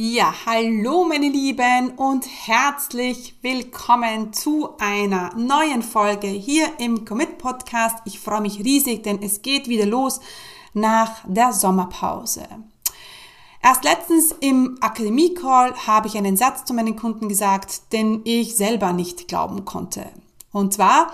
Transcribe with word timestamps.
Ja, 0.00 0.32
hallo 0.46 1.02
meine 1.02 1.28
Lieben 1.28 1.90
und 1.96 2.24
herzlich 2.24 3.34
willkommen 3.42 4.32
zu 4.32 4.76
einer 4.78 5.34
neuen 5.34 5.82
Folge 5.82 6.28
hier 6.28 6.68
im 6.78 7.04
Commit 7.04 7.38
Podcast. 7.38 7.96
Ich 8.04 8.20
freue 8.20 8.42
mich 8.42 8.60
riesig, 8.60 9.02
denn 9.02 9.20
es 9.20 9.42
geht 9.42 9.66
wieder 9.66 9.86
los 9.86 10.20
nach 10.72 11.24
der 11.26 11.52
Sommerpause. 11.52 12.46
Erst 13.60 13.82
letztens 13.82 14.36
im 14.38 14.78
Akademie 14.80 15.34
Call 15.34 15.74
habe 15.88 16.06
ich 16.06 16.16
einen 16.16 16.36
Satz 16.36 16.64
zu 16.64 16.74
meinen 16.74 16.94
Kunden 16.94 17.28
gesagt, 17.28 17.92
den 17.92 18.20
ich 18.22 18.54
selber 18.54 18.92
nicht 18.92 19.26
glauben 19.26 19.64
konnte. 19.64 20.06
Und 20.52 20.74
zwar 20.74 21.12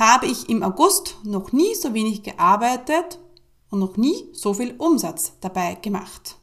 habe 0.00 0.24
ich 0.24 0.48
im 0.48 0.62
August 0.62 1.18
noch 1.24 1.52
nie 1.52 1.74
so 1.74 1.92
wenig 1.92 2.22
gearbeitet 2.22 3.18
und 3.68 3.80
noch 3.80 3.98
nie 3.98 4.30
so 4.32 4.54
viel 4.54 4.76
Umsatz 4.78 5.34
dabei 5.42 5.74
gemacht. 5.74 6.38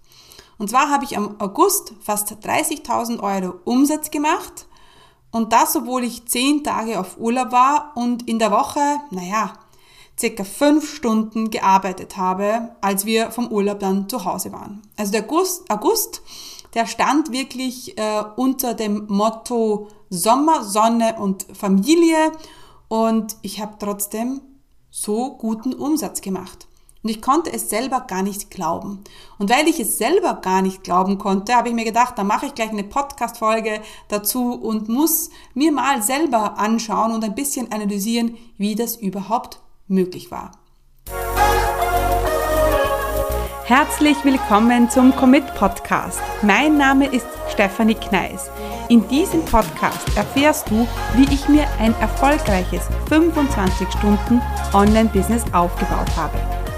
Und 0.61 0.69
zwar 0.69 0.91
habe 0.91 1.05
ich 1.05 1.17
am 1.17 1.37
August 1.39 1.95
fast 2.01 2.33
30.000 2.33 3.19
Euro 3.19 3.55
Umsatz 3.65 4.11
gemacht 4.11 4.67
und 5.31 5.53
das, 5.53 5.75
obwohl 5.75 6.03
ich 6.03 6.27
10 6.27 6.63
Tage 6.63 6.99
auf 6.99 7.17
Urlaub 7.17 7.51
war 7.51 7.93
und 7.95 8.29
in 8.29 8.37
der 8.37 8.51
Woche, 8.51 8.79
naja, 9.09 9.53
circa 10.19 10.43
5 10.43 10.87
Stunden 10.87 11.49
gearbeitet 11.49 12.15
habe, 12.15 12.75
als 12.79 13.07
wir 13.07 13.31
vom 13.31 13.47
Urlaub 13.47 13.79
dann 13.79 14.07
zu 14.07 14.23
Hause 14.23 14.51
waren. 14.51 14.83
Also 14.97 15.13
der 15.13 15.23
August, 15.23 15.67
August 15.71 16.21
der 16.75 16.85
stand 16.85 17.31
wirklich 17.31 17.97
äh, 17.97 18.23
unter 18.35 18.75
dem 18.75 19.07
Motto 19.07 19.87
Sommer, 20.11 20.63
Sonne 20.63 21.15
und 21.17 21.47
Familie 21.57 22.33
und 22.87 23.35
ich 23.41 23.59
habe 23.59 23.77
trotzdem 23.79 24.41
so 24.91 25.37
guten 25.39 25.73
Umsatz 25.73 26.21
gemacht. 26.21 26.67
Und 27.03 27.09
ich 27.09 27.21
konnte 27.21 27.51
es 27.51 27.69
selber 27.69 28.01
gar 28.01 28.21
nicht 28.21 28.51
glauben. 28.51 29.03
Und 29.39 29.49
weil 29.49 29.67
ich 29.67 29.79
es 29.79 29.97
selber 29.97 30.35
gar 30.35 30.61
nicht 30.61 30.83
glauben 30.83 31.17
konnte, 31.17 31.55
habe 31.55 31.69
ich 31.69 31.75
mir 31.75 31.83
gedacht, 31.83 32.13
da 32.17 32.23
mache 32.23 32.45
ich 32.45 32.53
gleich 32.53 32.69
eine 32.69 32.83
Podcast-Folge 32.83 33.81
dazu 34.07 34.53
und 34.53 34.87
muss 34.87 35.31
mir 35.55 35.71
mal 35.71 36.03
selber 36.03 36.59
anschauen 36.59 37.11
und 37.11 37.23
ein 37.23 37.33
bisschen 37.33 37.71
analysieren, 37.71 38.37
wie 38.57 38.75
das 38.75 38.97
überhaupt 38.97 39.59
möglich 39.87 40.29
war. 40.29 40.51
Herzlich 43.65 44.17
willkommen 44.23 44.89
zum 44.89 45.15
Commit 45.15 45.55
Podcast. 45.55 46.19
Mein 46.43 46.77
Name 46.77 47.07
ist 47.07 47.25
Stefanie 47.51 47.95
Kneis. 47.95 48.51
In 48.89 49.07
diesem 49.07 49.43
Podcast 49.45 50.15
erfährst 50.15 50.69
du, 50.69 50.85
wie 51.15 51.33
ich 51.33 51.47
mir 51.47 51.65
ein 51.79 51.95
erfolgreiches 52.01 52.83
25 53.07 53.87
Stunden 53.89 54.41
Online-Business 54.73 55.45
aufgebaut 55.53 56.15
habe 56.17 56.60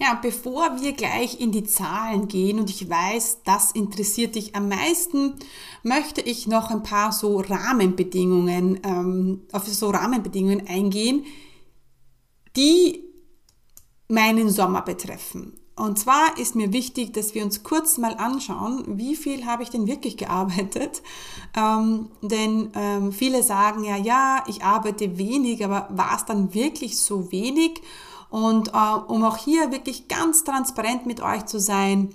Ja, 0.00 0.14
bevor 0.14 0.80
wir 0.80 0.92
gleich 0.92 1.40
in 1.40 1.50
die 1.50 1.64
Zahlen 1.64 2.28
gehen 2.28 2.60
und 2.60 2.70
ich 2.70 2.88
weiß, 2.88 3.38
das 3.44 3.72
interessiert 3.72 4.36
dich 4.36 4.54
am 4.54 4.68
meisten, 4.68 5.34
möchte 5.82 6.20
ich 6.20 6.46
noch 6.46 6.70
ein 6.70 6.84
paar 6.84 7.10
so 7.10 7.40
Rahmenbedingungen, 7.40 8.80
ähm, 8.84 9.42
auf 9.50 9.66
so 9.66 9.90
Rahmenbedingungen 9.90 10.68
eingehen, 10.68 11.24
die 12.56 13.02
meinen 14.08 14.50
Sommer 14.50 14.82
betreffen. 14.82 15.58
Und 15.74 15.98
zwar 15.98 16.38
ist 16.38 16.54
mir 16.56 16.72
wichtig, 16.72 17.12
dass 17.12 17.34
wir 17.34 17.44
uns 17.44 17.62
kurz 17.62 17.98
mal 17.98 18.14
anschauen, 18.14 18.98
wie 18.98 19.14
viel 19.14 19.46
habe 19.46 19.62
ich 19.62 19.70
denn 19.70 19.86
wirklich 19.86 20.16
gearbeitet. 20.16 21.02
Ähm, 21.56 22.10
denn 22.20 22.70
ähm, 22.74 23.12
viele 23.12 23.42
sagen 23.42 23.84
ja, 23.84 23.96
ja, 23.96 24.44
ich 24.48 24.62
arbeite 24.62 25.18
wenig, 25.18 25.64
aber 25.64 25.88
war 25.90 26.16
es 26.16 26.24
dann 26.24 26.52
wirklich 26.52 26.98
so 27.00 27.32
wenig? 27.32 27.80
Und 28.30 28.68
äh, 28.68 28.94
um 29.06 29.24
auch 29.24 29.36
hier 29.38 29.72
wirklich 29.72 30.08
ganz 30.08 30.44
transparent 30.44 31.06
mit 31.06 31.20
euch 31.20 31.46
zu 31.46 31.58
sein, 31.60 32.14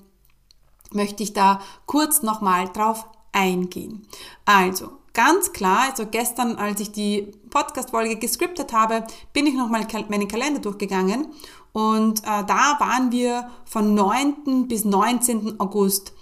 möchte 0.91 1.23
ich 1.23 1.33
da 1.33 1.59
kurz 1.85 2.21
nochmal 2.21 2.69
drauf 2.69 3.05
eingehen. 3.31 4.07
Also, 4.45 4.91
ganz 5.13 5.53
klar, 5.53 5.89
also 5.89 6.05
gestern, 6.05 6.55
als 6.57 6.79
ich 6.79 6.91
die 6.91 7.31
Podcast-Folge 7.49 8.17
gescriptet 8.17 8.73
habe, 8.73 9.03
bin 9.33 9.47
ich 9.47 9.55
nochmal 9.55 9.87
meinen 10.09 10.27
Kalender 10.27 10.59
durchgegangen 10.59 11.27
und 11.73 12.19
äh, 12.19 12.43
da 12.45 12.77
waren 12.79 13.11
wir 13.11 13.49
von 13.65 13.95
9. 13.95 14.67
bis 14.67 14.85
19. 14.85 15.59
August 15.59 16.13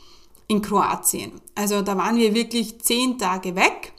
in 0.48 0.62
Kroatien. 0.62 1.34
Also 1.56 1.82
da 1.82 1.98
waren 1.98 2.16
wir 2.16 2.34
wirklich 2.34 2.82
zehn 2.82 3.20
Tage 3.20 3.56
weg. 3.56 3.94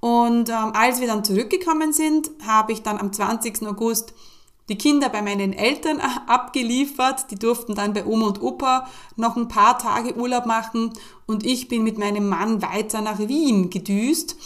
Und 0.00 0.48
ähm, 0.48 0.72
als 0.74 1.00
wir 1.00 1.06
dann 1.06 1.24
zurückgekommen 1.24 1.92
sind, 1.92 2.30
habe 2.46 2.72
ich 2.72 2.82
dann 2.82 2.98
am 2.98 3.12
20. 3.12 3.66
August 3.66 4.14
die 4.68 4.78
Kinder 4.78 5.08
bei 5.08 5.22
meinen 5.22 5.52
Eltern 5.52 6.00
abgeliefert. 6.26 7.30
Die 7.30 7.36
durften 7.36 7.74
dann 7.74 7.92
bei 7.92 8.04
Oma 8.04 8.26
und 8.26 8.42
Opa 8.42 8.88
noch 9.16 9.36
ein 9.36 9.48
paar 9.48 9.78
Tage 9.78 10.16
Urlaub 10.16 10.46
machen 10.46 10.92
und 11.26 11.44
ich 11.44 11.68
bin 11.68 11.84
mit 11.84 11.98
meinem 11.98 12.28
Mann 12.28 12.62
weiter 12.62 13.00
nach 13.00 13.18
Wien 13.18 13.70
gedüst 13.70 14.36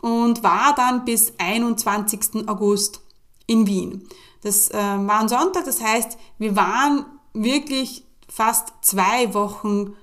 und 0.00 0.42
war 0.42 0.74
dann 0.74 1.04
bis 1.04 1.32
21. 1.38 2.48
August 2.48 3.00
in 3.46 3.66
Wien. 3.66 4.08
Das 4.42 4.70
äh, 4.70 4.76
war 4.76 5.20
ein 5.20 5.28
Sonntag, 5.28 5.64
das 5.64 5.82
heißt, 5.82 6.16
wir 6.38 6.54
waren 6.54 7.04
wirklich 7.32 8.04
fast 8.28 8.72
zwei 8.82 9.34
Wochen 9.34 9.96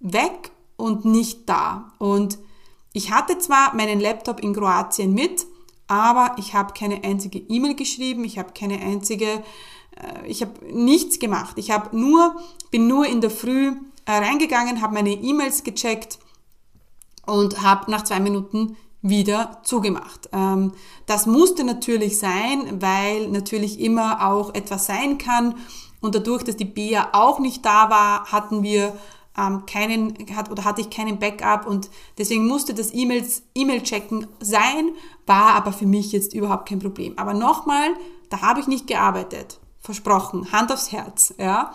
weg 0.00 0.50
und 0.76 1.04
nicht 1.04 1.48
da. 1.48 1.92
Und 1.98 2.38
ich 2.92 3.12
hatte 3.12 3.38
zwar 3.38 3.74
meinen 3.74 4.00
Laptop 4.00 4.40
in 4.40 4.54
Kroatien 4.54 5.14
mit, 5.14 5.46
aber 5.88 6.36
ich 6.38 6.54
habe 6.54 6.74
keine 6.74 7.04
einzige 7.04 7.38
E-Mail 7.38 7.74
geschrieben, 7.74 8.24
ich 8.24 8.38
habe 8.38 8.52
keine 8.52 8.80
einzige, 8.80 9.26
äh, 9.96 10.26
ich 10.26 10.42
habe 10.42 10.52
nichts 10.72 11.18
gemacht. 11.18 11.56
Ich 11.56 11.70
habe 11.70 11.96
nur, 11.96 12.36
bin 12.70 12.88
nur 12.88 13.06
in 13.06 13.20
der 13.20 13.30
Früh 13.30 13.72
äh, 14.04 14.12
reingegangen, 14.12 14.82
habe 14.82 14.94
meine 14.94 15.12
E-Mails 15.12 15.62
gecheckt 15.64 16.18
und 17.26 17.62
habe 17.62 17.90
nach 17.90 18.04
zwei 18.04 18.20
Minuten 18.20 18.76
wieder 19.02 19.60
zugemacht. 19.62 20.28
Ähm, 20.32 20.72
das 21.06 21.26
musste 21.26 21.64
natürlich 21.64 22.18
sein, 22.18 22.80
weil 22.80 23.28
natürlich 23.28 23.80
immer 23.80 24.26
auch 24.26 24.54
etwas 24.54 24.86
sein 24.86 25.18
kann. 25.18 25.54
Und 26.00 26.14
dadurch, 26.14 26.44
dass 26.44 26.56
die 26.56 26.64
Bea 26.64 27.10
auch 27.12 27.38
nicht 27.38 27.64
da 27.64 27.90
war, 27.90 28.26
hatten 28.32 28.62
wir 28.62 28.96
ähm, 29.38 29.64
keinen, 29.66 30.14
hat, 30.34 30.50
oder 30.50 30.64
hatte 30.64 30.80
ich 30.80 30.90
keinen 30.90 31.18
Backup 31.18 31.66
und 31.66 31.90
deswegen 32.18 32.46
musste 32.46 32.74
das 32.74 32.92
E-Mails, 32.92 33.42
E-Mail-Checken 33.54 34.26
sein, 34.40 34.90
war 35.26 35.54
aber 35.54 35.72
für 35.72 35.86
mich 35.86 36.12
jetzt 36.12 36.34
überhaupt 36.34 36.68
kein 36.68 36.78
Problem. 36.78 37.14
Aber 37.18 37.34
nochmal, 37.34 37.90
da 38.30 38.42
habe 38.42 38.60
ich 38.60 38.66
nicht 38.66 38.86
gearbeitet. 38.86 39.58
Versprochen. 39.80 40.50
Hand 40.52 40.72
aufs 40.72 40.90
Herz, 40.92 41.34
ja. 41.38 41.72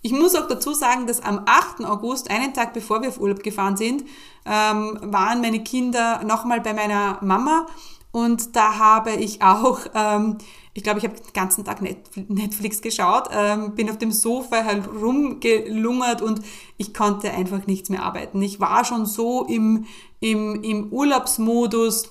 Ich 0.00 0.12
muss 0.12 0.36
auch 0.36 0.46
dazu 0.46 0.74
sagen, 0.74 1.06
dass 1.06 1.20
am 1.20 1.42
8. 1.46 1.84
August, 1.84 2.30
einen 2.30 2.54
Tag 2.54 2.72
bevor 2.72 3.02
wir 3.02 3.08
auf 3.08 3.18
Urlaub 3.18 3.42
gefahren 3.42 3.76
sind, 3.76 4.04
ähm, 4.46 4.98
waren 5.02 5.40
meine 5.40 5.62
Kinder 5.64 6.22
nochmal 6.24 6.60
bei 6.60 6.72
meiner 6.72 7.18
Mama 7.20 7.66
und 8.18 8.56
da 8.56 8.78
habe 8.78 9.12
ich 9.12 9.42
auch, 9.42 9.80
ähm, 9.94 10.38
ich 10.74 10.82
glaube, 10.82 10.98
ich 10.98 11.04
habe 11.04 11.14
den 11.14 11.32
ganzen 11.32 11.64
Tag 11.64 11.80
Netflix 11.80 12.82
geschaut, 12.82 13.28
ähm, 13.30 13.76
bin 13.76 13.88
auf 13.88 13.98
dem 13.98 14.10
Sofa 14.10 14.56
herumgelungert 14.56 16.20
und 16.20 16.40
ich 16.78 16.92
konnte 16.92 17.30
einfach 17.30 17.66
nichts 17.68 17.90
mehr 17.90 18.02
arbeiten. 18.02 18.42
Ich 18.42 18.58
war 18.58 18.84
schon 18.84 19.06
so 19.06 19.44
im, 19.44 19.86
im, 20.18 20.64
im 20.64 20.92
Urlaubsmodus. 20.92 22.10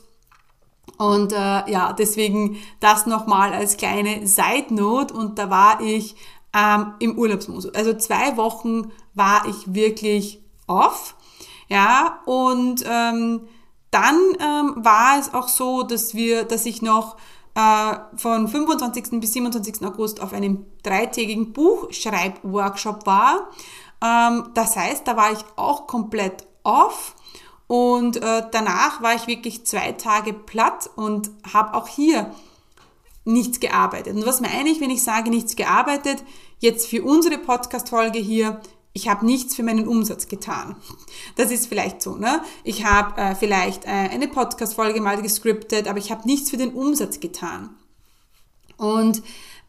Und 0.97 1.34
äh, 1.34 1.69
ja, 1.69 1.92
deswegen 1.92 2.57
das 2.80 3.06
nochmal 3.06 3.53
als 3.53 3.75
kleine 3.75 4.25
Side 4.25 4.74
Note 4.74 5.13
und 5.13 5.38
da 5.38 5.50
war 5.50 5.81
ich 5.81 6.15
ähm, 6.53 6.94
im 7.00 7.18
Urlaubsmodus. 7.18 7.75
Also 7.75 7.95
zwei 7.95 8.38
Wochen 8.38 8.92
war 9.13 9.45
ich 9.48 9.74
wirklich 9.74 10.42
off. 10.68 11.15
Ja, 11.68 12.21
und 12.25 12.83
ähm, 12.88 13.42
dann 13.92 14.16
ähm, 14.39 14.74
war 14.78 15.19
es 15.19 15.34
auch 15.34 15.48
so, 15.48 15.84
dass 15.84 16.13
wir, 16.13 16.44
dass 16.44 16.66
ich 16.66 16.81
noch 16.81 17.18
äh, 17.56 17.95
von 18.16 18.48
25. 18.48 19.19
bis 19.19 19.34
27. 19.34 19.86
August 19.86 20.22
auf 20.22 20.34
einem 20.34 20.66
dreitägigen 20.84 21.54
Buchschreibworkshop 21.54 23.06
war. 23.06 23.50
Ähm, 24.04 24.50
das 24.54 24.75
heißt, 24.75 25.07
da 25.07 25.18
war 25.18 25.31
ich 25.31 25.44
auch 25.56 25.88
komplett 25.88 26.48
off. 26.63 27.16
Und 27.68 28.18
äh, 28.18 28.44
danach 28.51 29.01
war 29.01 29.16
ich 29.16 29.28
wirklich 29.28 29.66
zwei 29.66 29.92
Tage 29.94 30.34
platt 30.34 30.89
und 30.95 31.31
habe 31.54 31.74
auch 31.74 31.88
hier 31.88 32.31
nichts 33.25 33.60
gearbeitet. 33.60 34.16
Und 34.16 34.25
was 34.25 34.39
meine 34.39 34.69
ich, 34.69 34.80
wenn 34.80 34.89
ich 34.89 35.04
sage 35.04 35.30
nichts 35.30 35.56
gearbeitet? 35.56 36.24
Jetzt 36.60 36.88
für 36.88 37.04
unsere 37.04 37.38
Podcast-Folge 37.38 38.19
hier, 38.19 38.62
ich 38.97 39.07
habe 39.07 39.27
nichts 39.27 39.55
für 39.55 39.61
meinen 39.61 39.88
Umsatz 39.88 40.27
getan. 40.27 40.75
Das 41.35 41.51
ist 41.51 41.67
vielleicht 41.67 42.01
so. 42.01 42.15
Ne? 42.15 42.41
Ich 42.63 42.83
habe 42.83 43.21
äh, 43.21 43.35
vielleicht 43.35 43.85
äh, 43.85 43.89
eine 43.89 44.27
Podcast-Folge 44.27 45.01
mal 45.01 45.21
gescriptet, 45.21 45.88
aber 45.88 45.99
ich 45.99 46.11
habe 46.11 46.27
nichts 46.27 46.49
für 46.49 46.57
den 46.57 46.73
Umsatz 46.73 47.19
getan. 47.19 47.69
Und 48.75 49.21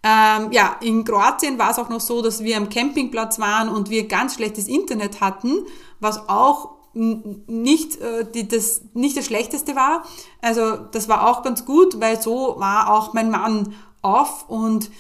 ähm, 0.03 0.51
ja, 0.53 0.77
in 0.81 1.05
Kroatien 1.05 1.59
war 1.59 1.71
es 1.71 1.79
auch 1.79 1.91
noch 1.91 2.01
so, 2.01 2.23
dass 2.23 2.43
wir 2.43 2.57
am 2.57 2.71
Campingplatz 2.71 3.39
waren 3.39 3.69
und 3.69 3.91
wir 3.91 4.09
ganz 4.09 4.35
schlechtes 4.35 4.67
Internet 4.67 5.21
hatten, 5.21 5.59
was 6.01 6.27
auch 6.31 6.71
nicht, 6.95 8.01
äh, 8.01 8.25
die, 8.33 8.49
das, 8.49 8.81
nicht 8.95 9.15
das 9.15 9.27
Schlechteste 9.27 9.77
war. 9.77 10.05
Also 10.41 10.79
das 10.79 11.07
war 11.11 11.29
auch 11.29 11.43
ganz 11.43 11.67
gut, 11.67 12.01
weil 12.01 12.21
so 12.21 12.55
war 12.59 12.91
auch 12.91 13.13
mein 13.13 13.31
Mann 13.31 13.75
off 14.01 14.49
und 14.49 14.91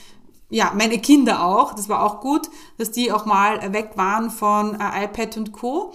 ja, 0.50 0.72
meine 0.74 0.98
Kinder 0.98 1.44
auch. 1.44 1.74
Das 1.74 1.88
war 1.88 2.02
auch 2.02 2.20
gut, 2.20 2.48
dass 2.78 2.90
die 2.90 3.12
auch 3.12 3.26
mal 3.26 3.72
weg 3.72 3.92
waren 3.96 4.30
von 4.30 4.80
äh, 4.80 5.04
iPad 5.04 5.36
und 5.36 5.52
Co. 5.52 5.92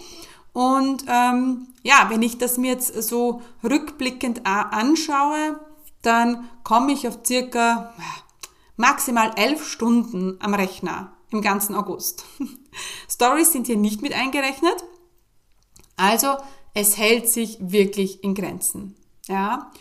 Und 0.53 1.05
ähm, 1.07 1.67
ja, 1.81 2.07
wenn 2.09 2.21
ich 2.21 2.37
das 2.37 2.57
mir 2.57 2.71
jetzt 2.71 3.01
so 3.03 3.41
rückblickend 3.63 4.39
äh, 4.39 4.43
anschaue, 4.43 5.59
dann 6.01 6.49
komme 6.63 6.91
ich 6.91 7.07
auf 7.07 7.19
circa 7.25 7.93
maximal 8.77 9.31
elf 9.35 9.67
Stunden 9.67 10.37
am 10.39 10.53
Rechner 10.53 11.13
im 11.31 11.41
ganzen 11.41 11.75
August. 11.75 12.25
Stories 13.09 13.51
sind 13.51 13.67
hier 13.67 13.77
nicht 13.77 14.01
mit 14.01 14.13
eingerechnet. 14.13 14.83
Also 15.95 16.35
es 16.73 16.97
hält 16.97 17.29
sich 17.29 17.57
wirklich 17.59 18.23
in 18.23 18.35
Grenzen. 18.35 18.95
Ja? 19.27 19.71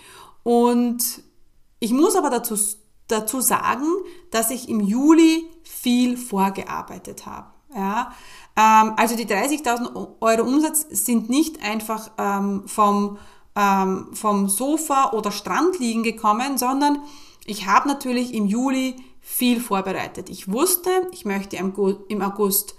Und 0.42 1.22
ich 1.78 1.92
muss 1.92 2.16
aber 2.16 2.30
dazu, 2.30 2.56
dazu 3.08 3.40
sagen, 3.40 3.86
dass 4.30 4.50
ich 4.50 4.68
im 4.68 4.80
Juli 4.80 5.48
viel 5.62 6.16
vorgearbeitet 6.16 7.26
habe. 7.26 7.48
Ja? 7.74 8.12
Ähm, 8.56 8.94
also 8.96 9.16
die 9.16 9.26
30.000 9.26 10.20
Euro 10.20 10.42
Umsatz 10.42 10.86
sind 10.90 11.28
nicht 11.28 11.62
einfach 11.62 12.10
ähm, 12.18 12.64
vom, 12.66 13.18
ähm, 13.56 14.08
vom 14.12 14.48
Sofa 14.48 15.12
oder 15.12 15.30
Strand 15.30 15.78
liegen 15.78 16.02
gekommen, 16.02 16.58
sondern 16.58 17.02
ich 17.44 17.66
habe 17.66 17.88
natürlich 17.88 18.34
im 18.34 18.46
Juli 18.46 18.96
viel 19.20 19.60
vorbereitet. 19.60 20.30
Ich 20.30 20.50
wusste, 20.50 20.90
ich 21.12 21.24
möchte 21.24 21.56
im 21.56 22.22
August 22.22 22.74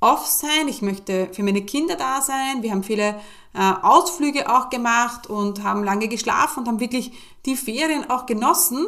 off 0.00 0.26
sein, 0.26 0.68
ich 0.68 0.82
möchte 0.82 1.28
für 1.32 1.42
meine 1.42 1.62
Kinder 1.62 1.94
da 1.94 2.20
sein. 2.20 2.62
Wir 2.62 2.72
haben 2.72 2.82
viele 2.82 3.20
äh, 3.54 3.72
Ausflüge 3.82 4.52
auch 4.52 4.68
gemacht 4.68 5.28
und 5.28 5.62
haben 5.62 5.84
lange 5.84 6.08
geschlafen 6.08 6.60
und 6.60 6.68
haben 6.68 6.80
wirklich 6.80 7.12
die 7.46 7.56
Ferien 7.56 8.10
auch 8.10 8.26
genossen. 8.26 8.86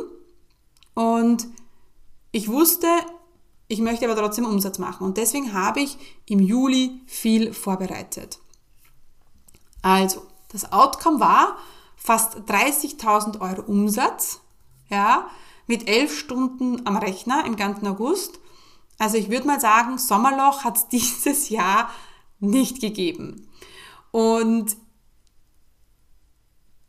Und 0.94 1.46
ich 2.32 2.49
wusste, 2.49 2.88
ich 3.69 3.81
möchte 3.81 4.05
aber 4.08 4.20
trotzdem 4.20 4.44
Umsatz 4.44 4.79
machen. 4.79 5.05
Und 5.05 5.17
deswegen 5.17 5.52
habe 5.52 5.81
ich 5.81 5.99
im 6.26 6.41
Juli 6.41 7.00
viel 7.06 7.52
vorbereitet. 7.52 8.38
Also, 9.82 10.23
das 10.50 10.73
Outcome 10.73 11.20
war 11.20 11.58
fast 11.96 12.37
30.000 12.49 13.41
Euro 13.41 13.62
Umsatz 13.62 14.41
ja, 14.88 15.29
mit 15.67 15.88
elf 15.88 16.17
Stunden 16.17 16.87
am 16.87 16.97
Rechner 16.97 17.44
im 17.47 17.56
ganzen 17.56 17.87
August. 17.87 18.38
Also 18.99 19.17
ich 19.17 19.31
würde 19.31 19.47
mal 19.47 19.61
sagen, 19.61 19.99
Sommerloch 19.99 20.64
hat 20.64 20.76
es 20.76 20.88
dieses 21.14 21.49
Jahr 21.49 21.90
nicht 22.40 22.81
gegeben. 22.81 23.49
Und 24.11 24.76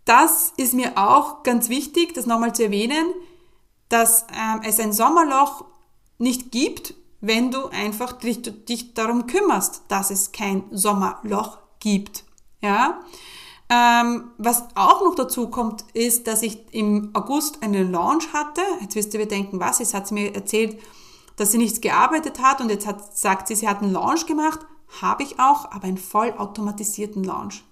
das 0.05 0.53
ist 0.57 0.73
mir 0.73 0.97
auch 0.97 1.41
ganz 1.41 1.69
wichtig, 1.69 2.13
das 2.13 2.27
nochmal 2.27 2.53
zu 2.53 2.63
erwähnen, 2.63 3.07
dass 3.89 4.25
ähm, 4.33 4.61
es 4.63 4.79
ein 4.79 4.93
Sommerloch 4.93 5.65
nicht 6.17 6.51
gibt, 6.51 6.93
wenn 7.21 7.51
du 7.51 7.67
einfach 7.67 8.13
dich, 8.13 8.41
dich 8.65 8.93
darum 8.93 9.27
kümmerst, 9.27 9.83
dass 9.87 10.11
es 10.11 10.31
kein 10.31 10.63
Sommerloch 10.71 11.57
gibt. 11.79 12.23
Ja? 12.61 12.99
Ähm, 13.69 14.31
was 14.37 14.63
auch 14.75 15.03
noch 15.03 15.15
dazu 15.15 15.49
kommt, 15.49 15.83
ist, 15.93 16.27
dass 16.27 16.43
ich 16.43 16.71
im 16.71 17.09
August 17.13 17.63
einen 17.63 17.91
Launch 17.91 18.31
hatte. 18.31 18.61
Jetzt 18.81 18.95
wirst 18.95 19.13
du 19.13 19.17
dir 19.17 19.27
denken, 19.27 19.59
was? 19.59 19.79
Jetzt 19.79 19.93
hat 19.93 20.07
sie 20.07 20.13
mir 20.13 20.35
erzählt, 20.35 20.79
dass 21.35 21.51
sie 21.51 21.57
nichts 21.57 21.81
gearbeitet 21.81 22.39
hat 22.39 22.61
und 22.61 22.69
jetzt 22.69 22.85
hat, 22.85 23.17
sagt 23.17 23.47
sie, 23.47 23.55
sie 23.55 23.67
hat 23.67 23.81
einen 23.81 23.91
Launch 23.91 24.27
gemacht. 24.27 24.59
Habe 25.01 25.23
ich 25.23 25.39
auch, 25.39 25.71
aber 25.71 25.85
einen 25.85 25.97
vollautomatisierten 25.97 27.23
Launch. 27.23 27.63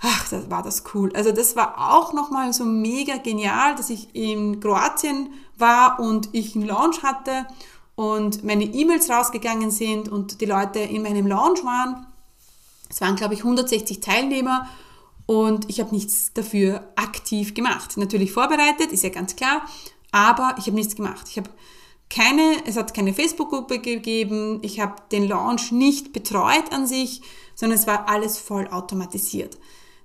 Ach, 0.00 0.28
das 0.28 0.50
war 0.50 0.62
das 0.62 0.84
cool. 0.94 1.12
Also 1.14 1.30
das 1.32 1.56
war 1.56 1.92
auch 1.92 2.12
nochmal 2.12 2.52
so 2.52 2.64
mega 2.64 3.18
genial, 3.18 3.74
dass 3.74 3.90
ich 3.90 4.14
in 4.14 4.60
Kroatien 4.60 5.30
war 5.58 6.00
und 6.00 6.30
ich 6.32 6.56
einen 6.56 6.66
Launch 6.66 7.02
hatte 7.02 7.46
und 7.96 8.44
meine 8.44 8.64
E-Mails 8.64 9.10
rausgegangen 9.10 9.70
sind 9.70 10.08
und 10.08 10.40
die 10.40 10.46
Leute 10.46 10.78
in 10.78 11.02
meinem 11.02 11.26
Launch 11.26 11.62
waren 11.64 12.06
es 12.90 13.00
waren, 13.00 13.16
glaube 13.16 13.34
ich, 13.34 13.40
160 13.40 14.00
Teilnehmer 14.00 14.68
und 15.24 15.70
ich 15.70 15.80
habe 15.80 15.94
nichts 15.94 16.32
dafür 16.34 16.92
aktiv 16.96 17.54
gemacht. 17.54 17.96
Natürlich 17.96 18.32
vorbereitet, 18.32 18.90
ist 18.90 19.04
ja 19.04 19.10
ganz 19.10 19.36
klar, 19.36 19.62
aber 20.10 20.56
ich 20.58 20.66
habe 20.66 20.76
nichts 20.76 20.96
gemacht. 20.96 21.26
Ich 21.30 21.38
habe 21.38 21.48
keine, 22.10 22.66
es 22.66 22.76
hat 22.76 22.92
keine 22.92 23.14
Facebook-Gruppe 23.14 23.78
gegeben, 23.78 24.58
ich 24.62 24.80
habe 24.80 24.96
den 25.12 25.28
Launch 25.28 25.70
nicht 25.70 26.12
betreut 26.12 26.72
an 26.72 26.88
sich, 26.88 27.22
sondern 27.54 27.78
es 27.78 27.86
war 27.86 28.08
alles 28.08 28.38
voll 28.38 28.66
automatisiert. 28.68 29.56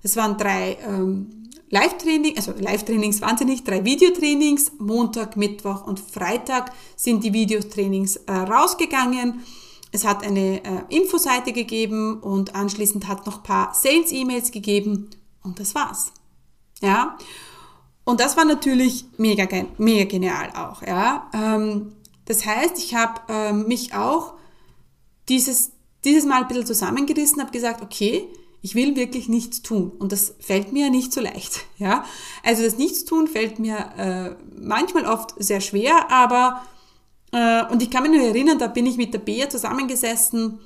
Es 0.06 0.16
waren 0.16 0.38
drei 0.38 0.78
ähm, 0.88 1.50
Live-Trainings, 1.70 2.38
also 2.38 2.54
Live-Trainings 2.60 3.22
wahnsinnig, 3.22 3.64
drei 3.64 3.84
Videotrainings, 3.84 4.74
Montag, 4.78 5.36
Mittwoch 5.36 5.88
und 5.88 6.00
Freitag 6.00 6.72
sind 6.96 7.24
die 7.24 7.34
Videotrainings 7.34 8.18
äh, 8.18 8.32
rausgegangen 8.32 9.42
es 9.96 10.04
hat 10.04 10.24
eine 10.24 10.62
äh, 10.64 10.82
Infoseite 10.90 11.54
gegeben 11.54 12.20
und 12.20 12.54
anschließend 12.54 13.08
hat 13.08 13.26
noch 13.26 13.38
ein 13.38 13.44
paar 13.44 13.74
Sales-E-Mails 13.74 14.52
gegeben 14.52 15.10
und 15.42 15.58
das 15.58 15.74
war's. 15.74 16.12
Ja. 16.82 17.18
Und 18.04 18.20
das 18.20 18.36
war 18.36 18.44
natürlich 18.44 19.06
mega, 19.18 19.48
mega 19.78 20.04
genial 20.04 20.52
auch, 20.54 20.82
ja. 20.82 21.30
Ähm, 21.34 21.94
das 22.26 22.46
heißt, 22.46 22.78
ich 22.78 22.94
habe 22.94 23.22
ähm, 23.30 23.68
mich 23.68 23.94
auch 23.94 24.34
dieses, 25.30 25.72
dieses 26.04 26.26
Mal 26.26 26.42
ein 26.42 26.48
bisschen 26.50 26.66
zusammengerissen, 26.66 27.42
habe 27.42 27.52
gesagt, 27.52 27.82
okay, 27.82 28.28
ich 28.66 28.74
will 28.74 28.96
wirklich 28.96 29.30
nichts 29.30 29.62
tun. 29.62 29.92
Und 30.00 30.12
das 30.12 30.34
fällt 30.40 30.74
mir 30.74 30.90
nicht 30.90 31.14
so 31.14 31.22
leicht. 31.22 31.60
Ja? 31.78 32.06
Also 32.44 32.64
das 32.64 32.78
Nichtstun 32.78 33.28
fällt 33.28 33.60
mir 33.60 33.78
äh, 33.98 34.44
manchmal 34.60 35.06
oft 35.06 35.36
sehr 35.38 35.62
schwer, 35.62 36.10
aber 36.10 36.64
äh, 37.32 37.66
und 37.72 37.84
ich 37.84 37.92
kann 37.92 38.04
mich 38.04 38.12
nur 38.12 38.28
erinnern, 38.28 38.58
da 38.58 38.68
bin 38.68 38.86
ich 38.86 38.98
mit 38.98 39.14
der 39.14 39.20
Bea 39.20 39.50
zusammengesessen 39.50 40.60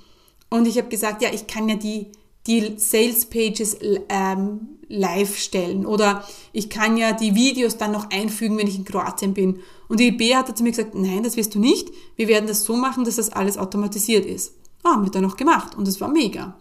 und 0.49 0.67
ich 0.67 0.77
habe 0.77 0.87
gesagt, 0.87 1.23
ja, 1.23 1.29
ich 1.33 1.47
kann 1.47 1.67
ja 1.67 1.75
die, 1.75 2.11
die 2.47 2.75
Sales 2.77 3.25
Pages 3.25 3.77
ähm, 4.07 4.77
live 4.87 5.35
stellen 5.37 5.85
oder 5.85 6.23
ich 6.53 6.69
kann 6.69 6.95
ja 6.95 7.11
die 7.11 7.35
Videos 7.35 7.75
dann 7.77 7.91
noch 7.91 8.11
einfügen, 8.11 8.57
wenn 8.57 8.67
ich 8.67 8.77
in 8.77 8.85
Kroatien 8.85 9.33
bin. 9.33 9.59
Und 9.89 9.99
die 9.99 10.11
Bea 10.11 10.37
hat 10.37 10.55
zu 10.55 10.63
mir 10.63 10.69
gesagt, 10.69 10.95
nein, 10.95 11.23
das 11.23 11.35
wirst 11.35 11.55
du 11.55 11.59
nicht. 11.59 11.89
Wir 12.15 12.29
werden 12.29 12.47
das 12.47 12.63
so 12.63 12.77
machen, 12.77 13.03
dass 13.03 13.17
das 13.17 13.31
alles 13.31 13.57
automatisiert 13.57 14.25
ist. 14.25 14.53
Ah, 14.83 14.91
haben 14.91 15.03
wir 15.03 15.11
dann 15.11 15.23
noch 15.23 15.37
gemacht 15.37 15.75
und 15.75 15.85
das 15.85 15.99
war 15.99 16.07
mega. 16.07 16.55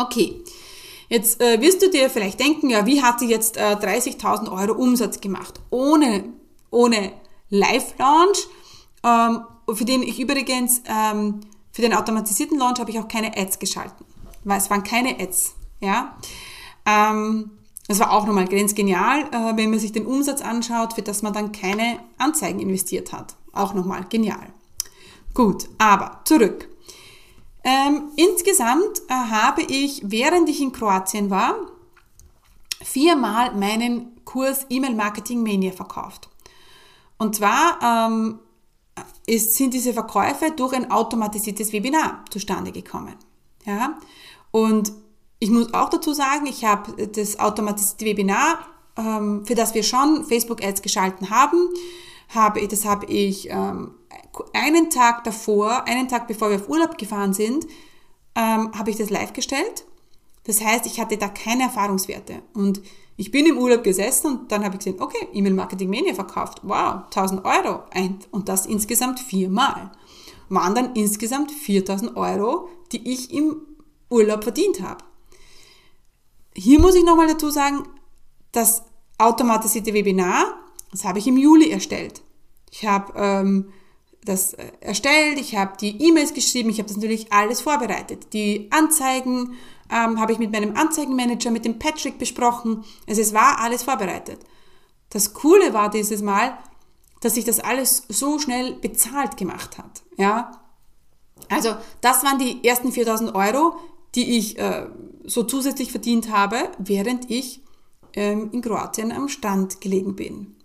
Okay. 0.00 0.42
Jetzt 1.08 1.40
äh, 1.40 1.60
wirst 1.60 1.82
du 1.82 1.90
dir 1.90 2.08
vielleicht 2.08 2.38
denken, 2.38 2.70
ja, 2.70 2.86
wie 2.86 3.02
hat 3.02 3.18
sie 3.18 3.28
jetzt 3.28 3.56
äh, 3.56 3.74
30.000 3.74 4.50
Euro 4.50 4.80
Umsatz 4.80 5.20
gemacht? 5.20 5.60
Ohne, 5.70 6.24
ohne 6.70 7.12
Live-Launch, 7.50 8.46
ähm, 9.04 9.40
für 9.74 9.84
den 9.84 10.02
ich 10.02 10.20
übrigens, 10.20 10.82
ähm, 10.86 11.40
für 11.72 11.82
den 11.82 11.94
automatisierten 11.94 12.58
Launch 12.58 12.78
habe 12.78 12.90
ich 12.90 12.98
auch 12.98 13.08
keine 13.08 13.36
Ads 13.36 13.58
geschalten. 13.58 14.06
Weil 14.44 14.58
es 14.58 14.70
waren 14.70 14.84
keine 14.84 15.18
Ads. 15.18 15.54
Ja. 15.80 16.16
Ähm, 16.86 17.50
das 17.88 17.98
war 17.98 18.12
auch 18.12 18.24
nochmal 18.24 18.46
ganz 18.46 18.74
genial, 18.76 19.22
äh, 19.32 19.56
wenn 19.56 19.70
man 19.70 19.80
sich 19.80 19.90
den 19.90 20.06
Umsatz 20.06 20.40
anschaut, 20.40 20.92
für 20.92 21.02
das 21.02 21.22
man 21.22 21.32
dann 21.32 21.50
keine 21.50 21.98
Anzeigen 22.18 22.60
investiert 22.60 23.12
hat. 23.12 23.34
Auch 23.52 23.74
nochmal 23.74 24.06
genial. 24.08 24.52
Gut, 25.34 25.68
aber 25.78 26.20
zurück. 26.24 26.69
Ähm, 27.62 28.10
insgesamt 28.16 29.02
äh, 29.08 29.12
habe 29.14 29.62
ich, 29.62 30.02
während 30.04 30.48
ich 30.48 30.60
in 30.60 30.72
Kroatien 30.72 31.30
war, 31.30 31.56
viermal 32.82 33.54
meinen 33.54 34.24
Kurs 34.24 34.66
E-Mail 34.70 34.94
Marketing 34.94 35.42
Mania 35.42 35.72
verkauft. 35.72 36.28
Und 37.18 37.36
zwar 37.36 37.78
ähm, 37.82 38.38
ist, 39.26 39.54
sind 39.54 39.74
diese 39.74 39.92
Verkäufe 39.92 40.52
durch 40.52 40.72
ein 40.72 40.90
automatisiertes 40.90 41.72
Webinar 41.72 42.24
zustande 42.30 42.72
gekommen. 42.72 43.14
Ja? 43.66 43.98
Und 44.50 44.92
ich 45.38 45.50
muss 45.50 45.72
auch 45.74 45.90
dazu 45.90 46.12
sagen, 46.12 46.46
ich 46.46 46.64
habe 46.64 47.06
das 47.08 47.38
automatisierte 47.38 48.04
Webinar, 48.04 48.58
ähm, 48.96 49.44
für 49.44 49.54
das 49.54 49.74
wir 49.74 49.82
schon 49.82 50.24
Facebook-Ads 50.24 50.82
geschalten 50.82 51.30
haben, 51.30 51.68
habe, 52.30 52.66
das 52.66 52.84
habe 52.84 53.06
ich 53.06 53.48
ähm, 53.50 53.94
einen 54.52 54.90
Tag 54.90 55.24
davor, 55.24 55.86
einen 55.86 56.08
Tag 56.08 56.28
bevor 56.28 56.50
wir 56.50 56.56
auf 56.56 56.68
Urlaub 56.68 56.98
gefahren 56.98 57.32
sind, 57.32 57.66
ähm, 58.34 58.72
habe 58.76 58.90
ich 58.90 58.96
das 58.96 59.10
live 59.10 59.32
gestellt. 59.32 59.84
Das 60.44 60.64
heißt, 60.64 60.86
ich 60.86 61.00
hatte 61.00 61.18
da 61.18 61.28
keine 61.28 61.64
Erfahrungswerte. 61.64 62.42
Und 62.54 62.80
ich 63.16 63.30
bin 63.30 63.46
im 63.46 63.58
Urlaub 63.58 63.84
gesessen 63.84 64.26
und 64.28 64.52
dann 64.52 64.64
habe 64.64 64.76
ich 64.76 64.78
gesehen, 64.78 65.00
okay, 65.00 65.28
E-Mail 65.32 65.52
Marketing 65.52 65.90
Mania 65.90 66.14
verkauft. 66.14 66.60
Wow, 66.62 67.04
1000 67.14 67.44
Euro. 67.44 67.82
Und 68.30 68.48
das 68.48 68.66
insgesamt 68.66 69.20
viermal. 69.20 69.92
waren 70.48 70.74
dann 70.74 70.94
insgesamt 70.94 71.52
4000 71.52 72.16
Euro, 72.16 72.70
die 72.92 73.12
ich 73.12 73.32
im 73.32 73.60
Urlaub 74.08 74.42
verdient 74.42 74.80
habe. 74.82 75.04
Hier 76.54 76.80
muss 76.80 76.94
ich 76.94 77.04
nochmal 77.04 77.28
dazu 77.28 77.50
sagen, 77.50 77.84
das 78.52 78.82
automatisierte 79.18 79.92
Webinar, 79.92 80.54
das 80.90 81.04
habe 81.04 81.18
ich 81.18 81.26
im 81.26 81.36
Juli 81.36 81.70
erstellt. 81.70 82.22
Ich 82.70 82.86
habe 82.86 83.12
ähm, 83.16 83.72
das 84.24 84.54
äh, 84.54 84.70
erstellt, 84.80 85.38
ich 85.38 85.56
habe 85.56 85.76
die 85.80 86.02
E-Mails 86.02 86.34
geschrieben, 86.34 86.70
ich 86.70 86.78
habe 86.78 86.88
das 86.88 86.96
natürlich 86.96 87.32
alles 87.32 87.60
vorbereitet. 87.60 88.32
Die 88.32 88.68
Anzeigen 88.70 89.54
ähm, 89.90 90.20
habe 90.20 90.32
ich 90.32 90.38
mit 90.38 90.52
meinem 90.52 90.76
Anzeigenmanager, 90.76 91.50
mit 91.50 91.64
dem 91.64 91.78
Patrick 91.78 92.18
besprochen. 92.18 92.84
Also 93.08 93.20
es 93.20 93.34
war 93.34 93.60
alles 93.60 93.82
vorbereitet. 93.82 94.40
Das 95.10 95.34
Coole 95.34 95.72
war 95.74 95.90
dieses 95.90 96.22
Mal, 96.22 96.56
dass 97.20 97.34
sich 97.34 97.44
das 97.44 97.60
alles 97.60 98.04
so 98.08 98.38
schnell 98.38 98.74
bezahlt 98.74 99.36
gemacht 99.36 99.78
hat. 99.78 100.02
Ja, 100.16 100.52
also 101.48 101.74
das 102.00 102.22
waren 102.24 102.38
die 102.38 102.64
ersten 102.66 102.92
4000 102.92 103.34
Euro, 103.34 103.74
die 104.14 104.38
ich 104.38 104.58
äh, 104.58 104.86
so 105.24 105.42
zusätzlich 105.42 105.90
verdient 105.90 106.30
habe, 106.30 106.70
während 106.78 107.30
ich 107.30 107.62
ähm, 108.14 108.50
in 108.52 108.62
Kroatien 108.62 109.12
am 109.12 109.28
Strand 109.28 109.80
gelegen 109.80 110.16
bin. 110.16 110.56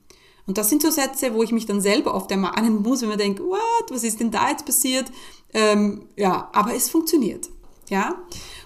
Und 0.48 0.58
das 0.58 0.70
sind 0.70 0.82
so 0.82 0.92
Sätze, 0.92 1.34
wo 1.34 1.44
ich 1.44 1.52
mich 1.52 1.66
dann 1.66 1.82
selber 1.82 2.14
oft 2.14 2.30
ermahnen 2.30 2.82
muss, 2.82 3.02
wenn 3.02 3.10
man 3.10 3.18
denkt, 3.18 3.40
what, 3.40 3.90
was 3.90 4.04
ist 4.04 4.20
denn 4.20 4.32
da 4.32 4.50
jetzt 4.50 4.66
passiert? 4.66 5.12
Ähm, 5.54 6.08
ja, 6.16 6.50
aber 6.54 6.76
es 6.76 6.90
funktioniert. 6.90 7.50
Ja, 7.90 8.16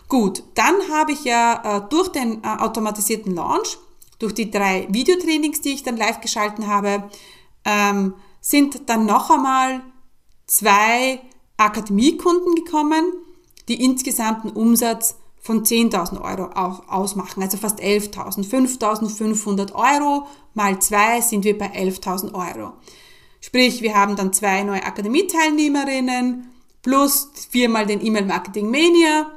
gut. 0.08 0.44
Dann 0.56 0.76
habe 0.92 1.14
ich 1.14 1.24
ja 1.24 1.78
äh, 1.78 1.90
durch 1.90 2.10
den 2.10 2.44
äh, 2.44 2.48
automatisierten 2.48 3.34
Launch, 3.34 3.78
durch 4.18 4.34
die 4.34 4.52
drei 4.52 4.88
Videotrainings, 4.90 5.62
die 5.62 5.74
ich 5.74 5.84
dann 5.84 5.98
live 5.98 6.20
geschalten 6.20 6.68
habe, 6.68 7.10
ähm, 7.64 8.14
sind 8.42 8.90
dann 8.90 9.06
noch 9.06 9.30
einmal 9.30 9.82
zwei 10.48 11.22
Akademiekunden 11.58 12.56
gekommen, 12.56 13.14
die 13.68 13.84
insgesamten 13.84 14.50
Umsatz 14.50 15.16
von 15.42 15.64
10.000 15.64 16.22
Euro 16.22 16.52
ausmachen, 16.88 17.42
also 17.42 17.58
fast 17.58 17.80
11.000. 17.80 18.50
5.500 18.50 19.74
Euro 19.74 20.28
mal 20.54 20.80
zwei 20.80 21.22
sind 21.22 21.44
wir 21.44 21.58
bei 21.58 21.68
11.000 21.68 22.34
Euro. 22.34 22.74
Sprich, 23.42 23.82
wir 23.82 23.96
haben 23.96 24.16
dann 24.16 24.34
zwei 24.34 24.64
neue 24.64 24.84
Akademieteilnehmerinnen 24.84 26.52
plus 26.82 27.30
viermal 27.50 27.86
den 27.86 28.06
E-Mail 28.06 28.26
Marketing 28.26 28.70
Mania 28.70 29.32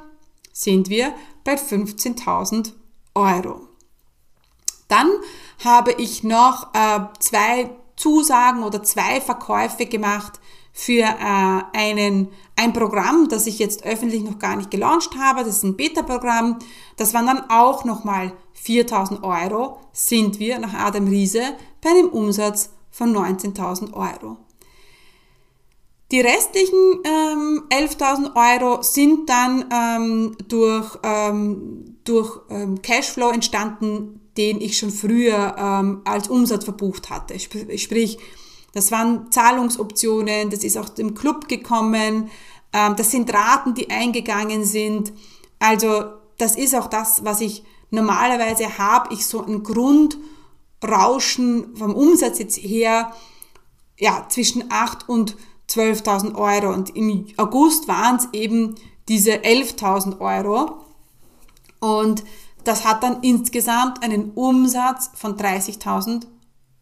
sind 0.51 0.89
wir 0.89 1.13
bei 1.43 1.55
15.000 1.55 2.73
Euro. 3.15 3.67
Dann 4.87 5.09
habe 5.63 5.93
ich 5.93 6.23
noch 6.23 6.73
äh, 6.73 6.99
zwei 7.19 7.69
Zusagen 7.95 8.63
oder 8.63 8.83
zwei 8.83 9.21
Verkäufe 9.21 9.85
gemacht 9.85 10.39
für 10.73 11.03
äh, 11.03 11.61
einen, 11.73 12.29
ein 12.55 12.73
Programm, 12.73 13.29
das 13.29 13.45
ich 13.45 13.59
jetzt 13.59 13.85
öffentlich 13.85 14.23
noch 14.23 14.39
gar 14.39 14.55
nicht 14.55 14.71
gelauncht 14.71 15.15
habe. 15.17 15.43
Das 15.43 15.57
ist 15.57 15.63
ein 15.63 15.77
Beta-Programm. 15.77 16.57
Das 16.97 17.13
waren 17.13 17.27
dann 17.27 17.49
auch 17.49 17.85
nochmal 17.85 18.33
4000 18.53 19.23
Euro, 19.23 19.79
sind 19.93 20.39
wir 20.39 20.57
nach 20.57 20.73
Adam 20.73 21.07
Riese 21.07 21.43
bei 21.79 21.91
einem 21.91 22.09
Umsatz 22.09 22.71
von 22.89 23.15
19.000 23.15 23.93
Euro. 23.93 24.37
Die 26.11 26.21
restlichen 26.21 26.99
ähm, 27.05 27.63
11.000 27.69 28.35
Euro 28.35 28.81
sind 28.83 29.29
dann 29.29 29.65
ähm, 29.73 30.37
durch, 30.47 30.97
ähm, 31.03 31.97
durch 32.03 32.39
ähm, 32.49 32.81
Cashflow 32.81 33.31
entstanden, 33.31 34.21
den 34.37 34.61
ich 34.61 34.77
schon 34.77 34.91
früher 34.91 35.55
ähm, 35.57 36.01
als 36.05 36.27
Umsatz 36.27 36.65
verbucht 36.65 37.09
hatte. 37.09 37.39
Sprich, 37.39 38.19
das 38.73 38.91
waren 38.91 39.31
Zahlungsoptionen, 39.31 40.49
das 40.49 40.63
ist 40.63 40.77
aus 40.77 40.95
dem 40.95 41.13
Club 41.13 41.47
gekommen, 41.47 42.31
ähm, 42.73 42.95
das 42.97 43.11
sind 43.11 43.31
Raten, 43.33 43.75
die 43.75 43.89
eingegangen 43.89 44.65
sind. 44.65 45.13
Also 45.59 46.05
das 46.37 46.55
ist 46.55 46.75
auch 46.75 46.87
das, 46.87 47.23
was 47.23 47.39
ich 47.39 47.63
normalerweise 47.91 48.77
habe. 48.77 49.13
Ich 49.13 49.25
so 49.27 49.45
ein 49.45 49.63
Grundrauschen 49.63 51.75
vom 51.75 51.95
Umsatz 51.95 52.39
jetzt 52.39 52.57
her, 52.57 53.13
ja, 53.97 54.25
zwischen 54.27 54.71
8 54.71 55.07
und 55.07 55.37
12.000 55.69 56.35
Euro. 56.35 56.73
Und 56.73 56.95
im 56.95 57.27
August 57.37 57.87
waren 57.87 58.17
es 58.17 58.27
eben 58.33 58.75
diese 59.07 59.33
11.000 59.33 60.19
Euro. 60.19 60.83
Und 61.79 62.23
das 62.63 62.85
hat 62.85 63.03
dann 63.03 63.21
insgesamt 63.21 64.03
einen 64.03 64.31
Umsatz 64.31 65.11
von 65.13 65.37
30.000 65.37 66.25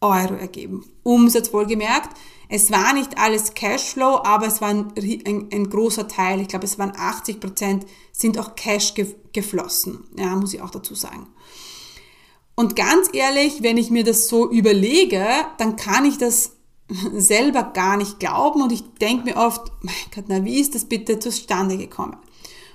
Euro 0.02 0.34
ergeben. 0.34 0.84
Umsatz 1.02 1.52
wohlgemerkt. 1.52 2.10
Es 2.48 2.70
war 2.70 2.92
nicht 2.92 3.16
alles 3.16 3.54
Cashflow, 3.54 4.20
aber 4.24 4.46
es 4.46 4.60
war 4.60 4.68
ein, 4.68 4.92
ein, 5.26 5.48
ein 5.50 5.70
großer 5.70 6.06
Teil. 6.06 6.40
Ich 6.40 6.48
glaube, 6.48 6.66
es 6.66 6.78
waren 6.78 6.92
80 6.94 7.40
Prozent 7.40 7.86
sind 8.12 8.38
auch 8.38 8.54
Cash 8.54 8.94
ge 8.94 9.14
geflossen. 9.32 10.04
Ja, 10.18 10.36
muss 10.36 10.52
ich 10.52 10.60
auch 10.60 10.68
dazu 10.68 10.94
sagen. 10.94 11.26
Und 12.54 12.76
ganz 12.76 13.08
ehrlich, 13.14 13.62
wenn 13.62 13.78
ich 13.78 13.90
mir 13.90 14.04
das 14.04 14.28
so 14.28 14.50
überlege, 14.50 15.26
dann 15.56 15.76
kann 15.76 16.04
ich 16.04 16.18
das 16.18 16.52
selber 17.14 17.62
gar 17.62 17.96
nicht 17.96 18.20
glauben 18.20 18.62
und 18.62 18.72
ich 18.72 18.82
denke 19.00 19.24
mir 19.24 19.36
oft, 19.36 19.72
mein 19.80 19.94
Gott, 20.14 20.24
na, 20.28 20.44
wie 20.44 20.60
ist 20.60 20.74
das 20.74 20.84
bitte 20.84 21.18
zustande 21.18 21.78
gekommen? 21.78 22.16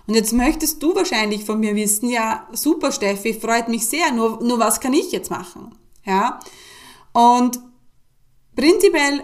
Und 0.08 0.16
jetzt 0.16 0.34
möchtest 0.34 0.82
du 0.82 0.96
wahrscheinlich 0.96 1.44
von 1.44 1.60
mir 1.60 1.76
wissen, 1.76 2.10
ja, 2.10 2.48
super 2.54 2.92
Steffi, 2.92 3.34
freut 3.34 3.68
mich 3.68 3.88
sehr, 3.88 4.12
nur, 4.12 4.42
nur 4.42 4.58
was 4.58 4.80
kann 4.80 4.94
ich 4.94 5.12
jetzt 5.12 5.30
machen? 5.30 5.76
Ja, 6.06 6.40
und 7.18 7.60
prinzipiell 8.56 9.24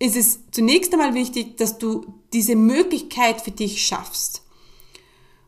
ist 0.00 0.16
es 0.16 0.50
zunächst 0.50 0.92
einmal 0.92 1.14
wichtig, 1.14 1.56
dass 1.58 1.78
du 1.78 2.12
diese 2.32 2.56
Möglichkeit 2.56 3.40
für 3.40 3.52
dich 3.52 3.86
schaffst. 3.86 4.42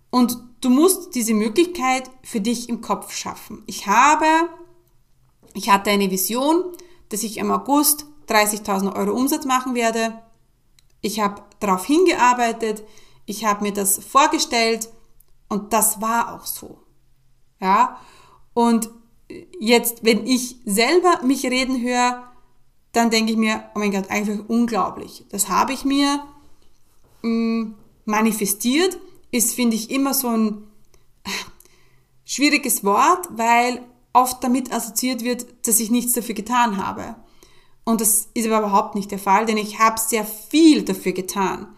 Und 0.09 0.39
du 0.61 0.71
musst 0.71 1.17
diese 1.17 1.35
Möglichkeit 1.35 2.09
für 2.23 2.41
dich 2.41 2.69
im 2.69 2.83
Kopf 2.83 3.13
schaffen. 3.13 3.65
Ich 3.67 3.89
habe, 3.89 4.27
ich 5.55 5.71
hatte 5.71 5.91
eine 5.91 6.09
Vision, 6.09 6.63
dass 7.09 7.25
ich 7.25 7.39
im 7.39 7.51
August 7.51 8.07
30.000 8.29 8.95
Euro 8.95 9.17
Umsatz 9.17 9.45
machen 9.45 9.75
werde. 9.75 10.23
Ich 11.01 11.19
habe 11.19 11.43
darauf 11.59 11.85
hingearbeitet, 11.85 12.85
ich 13.27 13.45
habe 13.45 13.65
mir 13.65 13.73
das 13.73 13.99
vorgestellt 13.99 14.89
und 15.49 15.73
das 15.73 16.01
war 16.01 16.33
auch 16.33 16.47
so. 16.47 16.79
Ja, 17.61 18.01
und 18.55 18.89
jetzt, 19.59 20.05
wenn 20.05 20.27
ich 20.27 20.57
selber 20.65 21.21
mich 21.25 21.45
reden 21.45 21.81
höre, 21.81 22.33
dann 22.93 23.11
denke 23.11 23.33
ich 23.33 23.39
mir, 23.39 23.65
oh 23.75 23.79
mein 23.79 23.91
Gott, 23.91 24.11
einfach 24.11 24.39
unglaublich. 24.49 25.25
Das 25.31 25.49
habe 25.49 25.73
ich 25.73 25.85
mir 25.85 26.25
mh, 27.23 27.29
mm, 27.31 27.75
manifestiert, 28.05 28.99
ist, 29.31 29.55
finde 29.55 29.77
ich, 29.77 29.91
immer 29.91 30.13
so 30.13 30.29
ein 30.29 30.65
äh, 31.25 31.31
schwieriges 32.25 32.85
Wort, 32.85 33.29
weil 33.31 33.83
oft 34.13 34.45
damit 34.45 34.73
assoziiert 34.73 35.25
wird, 35.25 35.47
dass 35.67 35.81
ich 35.81 35.91
nichts 35.91 36.13
dafür 36.13 36.35
getan 36.35 36.77
habe. 36.77 37.17
Und 37.85 38.01
das 38.01 38.29
ist 38.35 38.47
aber 38.47 38.59
überhaupt 38.59 38.95
nicht 38.95 39.11
der 39.11 39.19
Fall, 39.19 39.47
denn 39.47 39.57
ich 39.57 39.79
habe 39.79 39.99
sehr 39.99 40.25
viel 40.25 40.83
dafür 40.83 41.13
getan. 41.13 41.69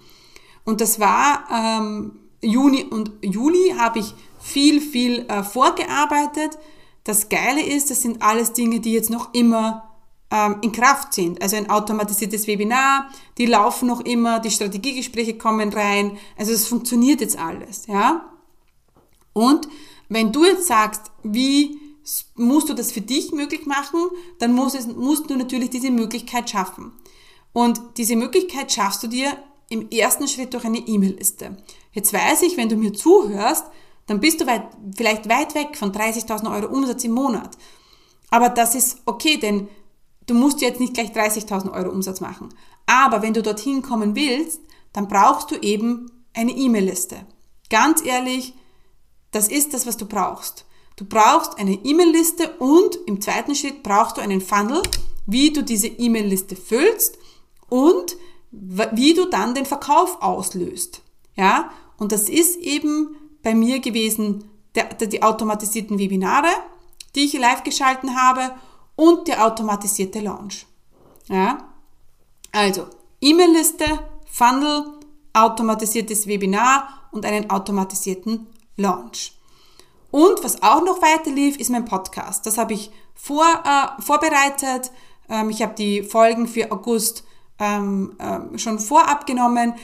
Und 0.64 0.80
das 0.80 0.98
war 0.98 1.44
ähm, 1.50 2.18
Juni 2.42 2.84
und 2.84 3.12
Juli 3.22 3.74
habe 3.78 4.00
ich 4.00 4.14
viel, 4.40 4.80
viel 4.80 5.26
äh, 5.28 5.42
vorgearbeitet, 5.42 6.58
das 7.04 7.28
Geile 7.28 7.62
ist, 7.62 7.90
das 7.90 8.02
sind 8.02 8.22
alles 8.22 8.52
Dinge, 8.52 8.80
die 8.80 8.92
jetzt 8.92 9.10
noch 9.10 9.32
immer 9.34 9.90
ähm, 10.30 10.56
in 10.62 10.72
Kraft 10.72 11.12
sind. 11.12 11.40
Also 11.42 11.56
ein 11.56 11.70
automatisiertes 11.70 12.46
Webinar, 12.46 13.10
die 13.38 13.46
laufen 13.46 13.86
noch 13.86 14.00
immer, 14.00 14.40
die 14.40 14.50
Strategiegespräche 14.50 15.38
kommen 15.38 15.72
rein. 15.72 16.16
Also 16.36 16.52
es 16.52 16.66
funktioniert 16.66 17.20
jetzt 17.20 17.38
alles, 17.38 17.86
ja. 17.86 18.30
Und 19.32 19.68
wenn 20.08 20.32
du 20.32 20.44
jetzt 20.44 20.66
sagst, 20.66 21.10
wie 21.22 21.78
musst 22.36 22.68
du 22.68 22.74
das 22.74 22.92
für 22.92 23.00
dich 23.00 23.32
möglich 23.32 23.66
machen, 23.66 24.00
dann 24.38 24.52
musst, 24.52 24.74
es, 24.74 24.86
musst 24.86 25.28
du 25.30 25.36
natürlich 25.36 25.70
diese 25.70 25.90
Möglichkeit 25.90 26.50
schaffen. 26.50 26.92
Und 27.52 27.80
diese 27.96 28.16
Möglichkeit 28.16 28.72
schaffst 28.72 29.02
du 29.02 29.06
dir 29.06 29.36
im 29.68 29.88
ersten 29.90 30.28
Schritt 30.28 30.54
durch 30.54 30.64
eine 30.64 30.78
E-Mail-Liste. 30.78 31.56
Jetzt 31.92 32.12
weiß 32.12 32.42
ich, 32.42 32.56
wenn 32.56 32.68
du 32.68 32.76
mir 32.76 32.92
zuhörst, 32.92 33.64
dann 34.06 34.20
bist 34.20 34.40
du 34.40 34.46
weit, 34.46 34.68
vielleicht 34.96 35.28
weit 35.28 35.54
weg 35.54 35.76
von 35.76 35.92
30.000 35.92 36.54
Euro 36.54 36.72
Umsatz 36.72 37.04
im 37.04 37.12
Monat. 37.12 37.56
Aber 38.30 38.48
das 38.48 38.74
ist 38.74 38.98
okay, 39.06 39.36
denn 39.38 39.68
du 40.26 40.34
musst 40.34 40.60
jetzt 40.60 40.80
nicht 40.80 40.94
gleich 40.94 41.10
30.000 41.10 41.72
Euro 41.72 41.90
Umsatz 41.90 42.20
machen. 42.20 42.48
Aber 42.86 43.22
wenn 43.22 43.34
du 43.34 43.42
dorthin 43.42 43.82
kommen 43.82 44.14
willst, 44.14 44.60
dann 44.92 45.08
brauchst 45.08 45.50
du 45.50 45.56
eben 45.56 46.10
eine 46.34 46.52
E-Mail-Liste. 46.52 47.26
Ganz 47.70 48.04
ehrlich, 48.04 48.54
das 49.30 49.48
ist 49.48 49.74
das, 49.74 49.86
was 49.86 49.96
du 49.96 50.06
brauchst. 50.06 50.64
Du 50.96 51.04
brauchst 51.04 51.58
eine 51.58 51.72
E-Mail-Liste 51.72 52.50
und 52.58 52.96
im 53.06 53.20
zweiten 53.20 53.54
Schritt 53.54 53.82
brauchst 53.82 54.16
du 54.16 54.20
einen 54.20 54.40
Funnel, 54.40 54.82
wie 55.26 55.52
du 55.52 55.62
diese 55.62 55.88
E-Mail-Liste 55.88 56.54
füllst 56.56 57.18
und 57.68 58.16
wie 58.50 59.14
du 59.14 59.24
dann 59.26 59.54
den 59.54 59.66
Verkauf 59.66 60.22
auslöst. 60.22 61.02
Ja? 61.34 61.70
Und 61.96 62.12
das 62.12 62.28
ist 62.28 62.56
eben 62.58 63.16
bei 63.44 63.54
mir 63.54 63.78
gewesen 63.78 64.50
der, 64.74 64.92
der, 64.94 65.06
die 65.06 65.22
automatisierten 65.22 65.98
Webinare, 65.98 66.48
die 67.14 67.26
ich 67.26 67.34
live 67.34 67.62
geschalten 67.62 68.16
habe 68.16 68.50
und 68.96 69.28
der 69.28 69.46
automatisierte 69.46 70.18
Launch. 70.18 70.66
Ja? 71.28 71.58
Also, 72.50 72.88
E-Mail-Liste, 73.20 73.84
Funnel 74.26 74.94
automatisiertes 75.34 76.26
Webinar 76.26 76.88
und 77.10 77.26
einen 77.26 77.50
automatisierten 77.50 78.46
Launch. 78.76 79.32
Und 80.10 80.42
was 80.44 80.62
auch 80.62 80.82
noch 80.84 81.02
weiter 81.02 81.30
lief, 81.30 81.56
ist 81.56 81.70
mein 81.70 81.84
Podcast. 81.84 82.46
Das 82.46 82.56
habe 82.56 82.72
ich 82.72 82.90
vor, 83.14 83.44
äh, 83.44 84.00
vorbereitet. 84.00 84.92
Ähm, 85.28 85.50
ich 85.50 85.60
habe 85.60 85.74
die 85.74 86.02
Folgen 86.02 86.46
für 86.46 86.70
August 86.70 87.24
ähm, 87.58 88.16
äh, 88.18 88.58
schon 88.58 88.78
vorab 88.78 89.26
genommen, 89.26 89.74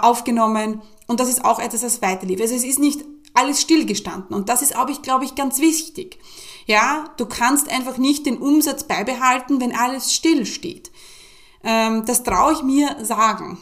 aufgenommen. 0.00 0.82
Und 1.06 1.20
das 1.20 1.28
ist 1.28 1.44
auch 1.44 1.58
etwas, 1.58 1.82
das 1.82 2.02
weiter 2.02 2.26
lief. 2.26 2.40
Also 2.40 2.54
es 2.54 2.64
ist 2.64 2.78
nicht 2.78 3.04
alles 3.34 3.60
stillgestanden. 3.60 4.34
Und 4.36 4.48
das 4.48 4.62
ist 4.62 4.76
auch, 4.76 4.88
ich 4.88 5.02
glaube 5.02 5.24
ich, 5.24 5.34
ganz 5.34 5.60
wichtig. 5.60 6.18
Ja, 6.66 7.06
du 7.16 7.26
kannst 7.26 7.70
einfach 7.70 7.98
nicht 7.98 8.26
den 8.26 8.38
Umsatz 8.38 8.84
beibehalten, 8.84 9.60
wenn 9.60 9.74
alles 9.74 10.12
still 10.12 10.46
steht. 10.46 10.90
Ähm, 11.64 12.04
das 12.06 12.22
traue 12.22 12.52
ich 12.52 12.62
mir 12.62 12.96
sagen. 13.02 13.58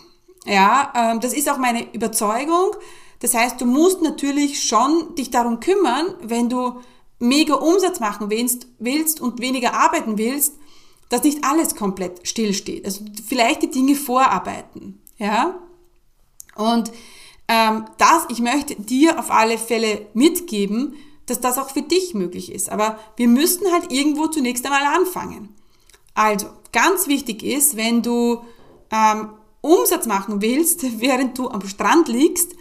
Ja, 0.47 0.93
ähm, 0.95 1.21
das 1.21 1.33
ist 1.33 1.49
auch 1.51 1.59
meine 1.59 1.93
Überzeugung. 1.93 2.73
Das 3.21 3.35
heißt, 3.35 3.61
du 3.61 3.67
musst 3.67 4.03
natürlich 4.03 4.63
schon 4.63 5.15
dich 5.15 5.31
darum 5.31 5.61
kümmern, 5.61 6.15
wenn 6.23 6.49
du 6.49 6.81
mega 7.19 7.55
Umsatz 7.55 8.01
machen 8.01 8.31
willst, 8.31 8.67
willst 8.79 9.21
und 9.21 9.41
weniger 9.41 9.75
arbeiten 9.75 10.17
willst, 10.19 10.55
dass 11.11 11.23
nicht 11.23 11.45
alles 11.45 11.77
komplett 11.77 12.27
stillsteht. 12.27 12.85
Also 12.85 13.05
vielleicht 13.29 13.63
die 13.63 13.71
Dinge 13.71 13.95
vorarbeiten. 13.95 15.03
Ja? 15.19 15.59
Und 16.61 16.93
ähm, 17.49 17.87
das, 17.99 18.27
ich 18.29 18.41
möchte 18.41 18.77
dir 18.77 19.19
auf 19.19 19.31
alle 19.31 19.59
Fälle 19.59 20.07
mitgeben, 20.15 20.95
dass 21.27 21.41
das 21.41 21.59
auch 21.59 21.71
für 21.71 21.83
dich 21.83 22.15
möglich 22.15 22.53
ist. 22.53 22.71
Aber 22.71 22.99
wir 23.17 23.29
müssten 23.29 23.73
halt 23.73 23.91
irgendwo 23.91 24.27
zunächst 24.27 24.65
einmal 24.67 24.85
anfangen. 24.85 25.55
Also, 26.15 26.49
ganz 26.73 27.07
wichtig 27.07 27.43
ist, 27.43 27.77
wenn 27.77 28.03
du 28.03 28.43
ähm, 28.91 29.31
Umsatz 29.61 30.07
machen 30.07 30.43
willst, 30.43 30.85
während 31.01 31.39
du 31.39 31.49
am 31.49 31.67
Strand 31.67 32.09
liegst, 32.09 32.55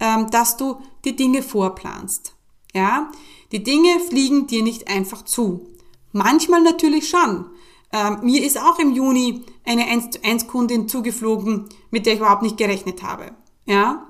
ähm, 0.00 0.30
dass 0.30 0.56
du 0.56 0.76
die 1.04 1.16
Dinge 1.16 1.42
vorplanst. 1.42 2.34
Ja, 2.74 3.10
die 3.52 3.62
Dinge 3.62 4.00
fliegen 4.00 4.46
dir 4.46 4.62
nicht 4.62 4.88
einfach 4.88 5.24
zu. 5.24 5.66
Manchmal 6.12 6.62
natürlich 6.62 7.08
schon. 7.08 7.46
Ähm, 7.92 8.18
mir 8.22 8.44
ist 8.44 8.60
auch 8.60 8.78
im 8.78 8.92
Juni 8.92 9.44
eine 9.64 9.86
1 9.86 10.10
zu 10.10 10.24
1 10.24 10.46
Kundin 10.46 10.88
zugeflogen, 10.88 11.68
mit 11.90 12.04
der 12.04 12.14
ich 12.14 12.18
überhaupt 12.18 12.42
nicht 12.42 12.58
gerechnet 12.58 13.02
habe. 13.02 13.32
Ja, 13.66 14.06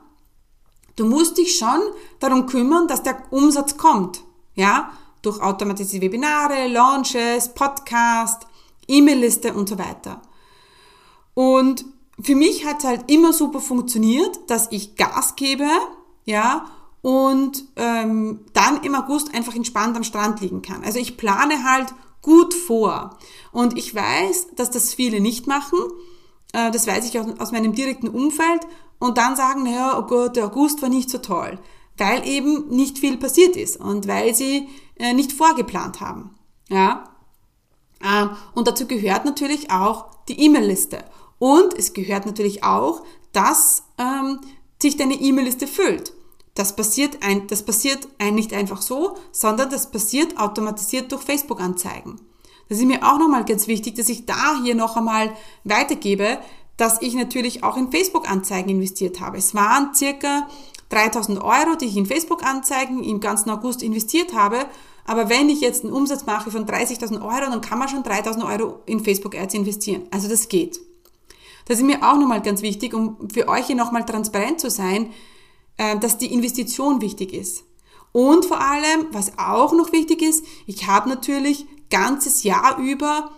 du 0.95 1.07
musst 1.07 1.39
dich 1.39 1.57
schon 1.57 1.81
darum 2.21 2.47
kümmern, 2.47 2.89
dass 2.89 3.03
der 3.03 3.21
Umsatz 3.31 3.77
kommt. 3.77 4.23
Ja, 4.55 4.93
durch 5.23 5.41
automatisierte 5.41 6.07
Webinare, 6.07 6.69
Launches, 6.69 7.53
Podcast, 7.53 8.47
E-Mail-Liste 8.87 9.53
und 9.53 9.69
so 9.69 9.79
weiter. 9.79 10.23
Und 11.35 11.85
für 12.21 12.35
mich 12.35 12.65
hat 12.65 12.79
es 12.79 12.85
halt 12.85 13.11
immer 13.11 13.33
super 13.33 13.61
funktioniert, 13.61 14.39
dass 14.47 14.69
ich 14.71 14.97
Gas 14.97 15.37
gebe, 15.37 15.69
ja, 16.25 16.67
und 17.03 17.65
ähm, 17.77 18.41
dann 18.53 18.83
im 18.83 18.95
August 18.95 19.35
einfach 19.35 19.55
entspannt 19.55 19.97
am 19.97 20.05
Strand 20.05 20.41
liegen 20.41 20.63
kann. 20.63 20.83
Also 20.83 20.99
ich 20.99 21.17
plane 21.17 21.63
halt 21.63 21.95
gut 22.23 22.53
vor. 22.53 23.17
Und 23.53 23.79
ich 23.79 23.95
weiß, 23.95 24.49
dass 24.57 24.71
das 24.71 24.93
viele 24.93 25.21
nicht 25.21 25.47
machen. 25.47 25.79
Äh, 26.53 26.71
das 26.71 26.87
weiß 26.87 27.09
ich 27.09 27.19
auch 27.19 27.27
aus 27.39 27.53
meinem 27.53 27.75
direkten 27.75 28.09
Umfeld. 28.09 28.67
Und 28.99 29.19
dann 29.19 29.37
sagen, 29.37 29.65
naja, 29.65 29.99
oh 29.99 30.03
Gott, 30.03 30.37
der 30.37 30.47
August 30.47 30.83
war 30.83 30.89
nicht 30.89 31.11
so 31.11 31.19
toll. 31.19 31.59
Weil 31.99 32.27
eben 32.27 32.69
nicht 32.69 32.99
viel 32.99 33.17
passiert 33.17 33.57
ist 33.57 33.79
und 33.79 34.07
weil 34.07 34.35
sie 34.35 34.69
äh, 34.97 35.13
nicht 35.13 35.33
vorgeplant 35.33 36.01
haben. 36.01 36.35
Ja. 36.69 37.05
Ähm, 38.03 38.31
und 38.55 38.69
dazu 38.69 38.87
gehört 38.87 39.25
natürlich 39.25 39.71
auch 39.71 40.07
die 40.29 40.41
E-Mail-Liste. 40.41 41.05
Und 41.39 41.75
es 41.75 41.93
gehört 41.93 42.27
natürlich 42.27 42.65
auch, 42.65 43.03
dass 43.33 43.83
ähm, 43.99 44.41
sich 44.81 44.97
deine 44.97 45.15
E-Mail-Liste 45.15 45.67
füllt. 45.67 46.13
Das 46.55 46.75
passiert, 46.75 47.23
ein, 47.23 47.47
das 47.49 47.63
passiert 47.63 48.09
ein 48.19 48.35
nicht 48.35 48.55
einfach 48.55 48.81
so, 48.81 49.17
sondern 49.31 49.69
das 49.69 49.91
passiert 49.91 50.39
automatisiert 50.39 51.13
durch 51.13 51.23
Facebook-Anzeigen. 51.23 52.19
Das 52.69 52.79
ist 52.79 52.85
mir 52.85 53.03
auch 53.03 53.19
nochmal 53.19 53.45
ganz 53.45 53.67
wichtig, 53.67 53.95
dass 53.95 54.09
ich 54.09 54.27
da 54.27 54.61
hier 54.63 54.75
noch 54.75 54.97
einmal 54.97 55.33
weitergebe, 55.65 56.39
dass 56.77 57.01
ich 57.01 57.15
natürlich 57.15 57.65
auch 57.65 57.77
in 57.77 57.91
Facebook-Anzeigen 57.91 58.71
investiert 58.71 59.21
habe. 59.21 59.39
Es 59.39 59.55
waren 59.55 59.95
circa 59.95 60.49
3000 60.91 61.43
Euro, 61.43 61.77
die 61.81 61.87
ich 61.87 61.97
in 61.97 62.07
Facebook-Anzeigen 62.07 63.03
im 63.03 63.21
ganzen 63.21 63.51
August 63.51 63.83
investiert 63.83 64.35
habe. 64.35 64.67
Aber 65.05 65.29
wenn 65.29 65.49
ich 65.49 65.61
jetzt 65.61 65.85
einen 65.85 65.93
Umsatz 65.93 66.27
mache 66.27 66.51
von 66.51 66.67
30.000 66.67 67.23
Euro, 67.23 67.51
dann 67.51 67.61
kann 67.61 67.79
man 67.79 67.89
schon 67.89 68.03
3000 68.03 68.45
Euro 68.45 68.81
in 68.87 69.03
Facebook-Ads 69.03 69.55
investieren. 69.55 70.03
Also 70.11 70.29
das 70.29 70.49
geht. 70.49 70.81
Das 71.67 71.79
ist 71.79 71.85
mir 71.85 72.03
auch 72.03 72.17
nochmal 72.17 72.43
ganz 72.43 72.63
wichtig, 72.63 72.95
um 72.95 73.17
für 73.33 73.49
euch 73.49 73.67
hier 73.67 73.77
nochmal 73.77 74.05
transparent 74.05 74.61
zu 74.61 74.71
sein, 74.71 75.13
äh, 75.77 75.99
dass 75.99 76.19
die 76.19 76.33
Investition 76.33 77.01
wichtig 77.01 77.33
ist. 77.33 77.65
Und 78.13 78.45
vor 78.45 78.61
allem, 78.61 79.07
was 79.13 79.39
auch 79.39 79.73
noch 79.73 79.93
wichtig 79.93 80.23
ist, 80.23 80.45
ich 80.67 80.87
habe 80.87 81.09
natürlich 81.09 81.67
ganzes 81.91 82.43
Jahr 82.43 82.79
über 82.79 83.31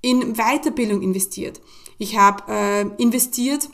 in 0.00 0.34
Weiterbildung 0.34 1.02
investiert. 1.02 1.60
Ich 1.98 2.16
habe 2.18 2.44
äh, 2.52 2.80
investiert, 3.00 3.68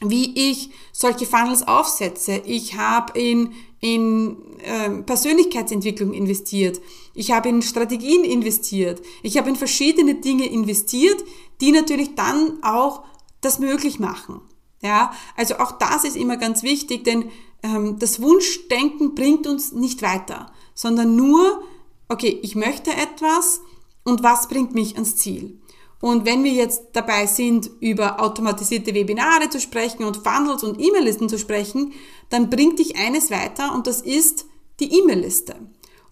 wie 0.00 0.50
ich 0.50 0.70
solche 0.92 1.26
Funnels 1.26 1.66
aufsetze. 1.66 2.42
Ich 2.44 2.76
habe 2.76 3.18
in, 3.18 3.52
in 3.80 4.58
äh, 4.60 4.90
Persönlichkeitsentwicklung 5.02 6.12
investiert. 6.12 6.80
Ich 7.14 7.30
habe 7.30 7.48
in 7.48 7.62
Strategien 7.62 8.24
investiert. 8.24 9.02
Ich 9.22 9.38
habe 9.38 9.48
in 9.48 9.56
verschiedene 9.56 10.16
Dinge 10.16 10.46
investiert, 10.46 11.22
die 11.60 11.72
natürlich 11.72 12.14
dann 12.14 12.62
auch 12.62 13.04
das 13.40 13.58
möglich 13.58 13.98
machen. 13.98 14.40
Ja, 14.82 15.12
also 15.36 15.56
auch 15.56 15.72
das 15.72 16.04
ist 16.04 16.16
immer 16.16 16.36
ganz 16.36 16.62
wichtig, 16.62 17.04
denn 17.04 17.30
ähm, 17.62 17.98
das 17.98 18.20
Wunschdenken 18.20 19.14
bringt 19.14 19.46
uns 19.46 19.72
nicht 19.72 20.02
weiter, 20.02 20.52
sondern 20.74 21.16
nur, 21.16 21.62
okay, 22.08 22.38
ich 22.42 22.54
möchte 22.54 22.90
etwas 22.90 23.60
und 24.04 24.22
was 24.22 24.48
bringt 24.48 24.74
mich 24.74 24.94
ans 24.94 25.16
Ziel? 25.16 25.60
Und 26.00 26.26
wenn 26.26 26.44
wir 26.44 26.52
jetzt 26.52 26.82
dabei 26.92 27.26
sind, 27.26 27.70
über 27.80 28.20
automatisierte 28.20 28.94
Webinare 28.94 29.48
zu 29.48 29.60
sprechen 29.60 30.04
und 30.04 30.18
Funnels 30.18 30.62
und 30.62 30.80
E-Mail-Listen 30.80 31.28
zu 31.28 31.38
sprechen, 31.38 31.94
dann 32.28 32.50
bringt 32.50 32.78
dich 32.78 32.96
eines 32.96 33.30
weiter 33.30 33.74
und 33.74 33.86
das 33.86 34.02
ist 34.02 34.46
die 34.78 34.92
E-Mail-Liste. 34.98 35.56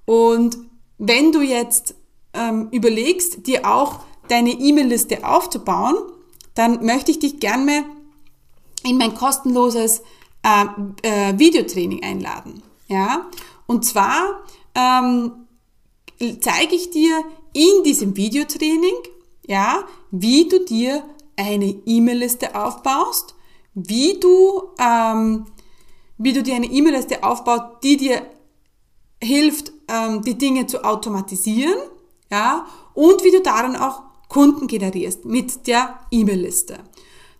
Und 0.06 0.58
wenn 0.98 1.32
du 1.32 1.42
jetzt 1.42 1.94
ähm, 2.32 2.68
überlegst, 2.70 3.46
dir 3.46 3.66
auch 3.66 4.00
deine 4.28 4.52
E-Mail-Liste 4.52 5.26
aufzubauen, 5.26 5.96
dann 6.54 6.84
möchte 6.84 7.10
ich 7.10 7.18
dich 7.18 7.40
gerne 7.40 7.84
in 8.84 8.96
mein 8.96 9.14
kostenloses 9.14 10.02
äh, 10.42 10.64
äh, 11.02 11.38
Videotraining 11.38 12.02
einladen. 12.02 12.62
Ja? 12.88 13.26
Und 13.66 13.84
zwar 13.84 14.42
ähm, 14.74 15.43
zeige 16.40 16.74
ich 16.74 16.90
dir 16.90 17.24
in 17.52 17.82
diesem 17.84 18.16
Videotraining, 18.16 18.94
ja, 19.46 19.84
wie 20.10 20.48
du 20.48 20.64
dir 20.64 21.04
eine 21.36 21.76
E-Mail-Liste 21.86 22.54
aufbaust, 22.54 23.34
wie 23.74 24.18
du, 24.20 24.62
ähm, 24.78 25.46
wie 26.18 26.32
du 26.32 26.42
dir 26.42 26.54
eine 26.54 26.66
E-Mail-Liste 26.66 27.22
aufbaust, 27.22 27.82
die 27.82 27.96
dir 27.96 28.22
hilft, 29.22 29.72
ähm, 29.88 30.22
die 30.22 30.38
Dinge 30.38 30.66
zu 30.66 30.84
automatisieren, 30.84 31.78
ja, 32.30 32.66
und 32.94 33.24
wie 33.24 33.30
du 33.30 33.40
darin 33.40 33.76
auch 33.76 34.02
Kunden 34.28 34.66
generierst 34.66 35.24
mit 35.24 35.66
der 35.66 36.00
E-Mail-Liste. 36.10 36.78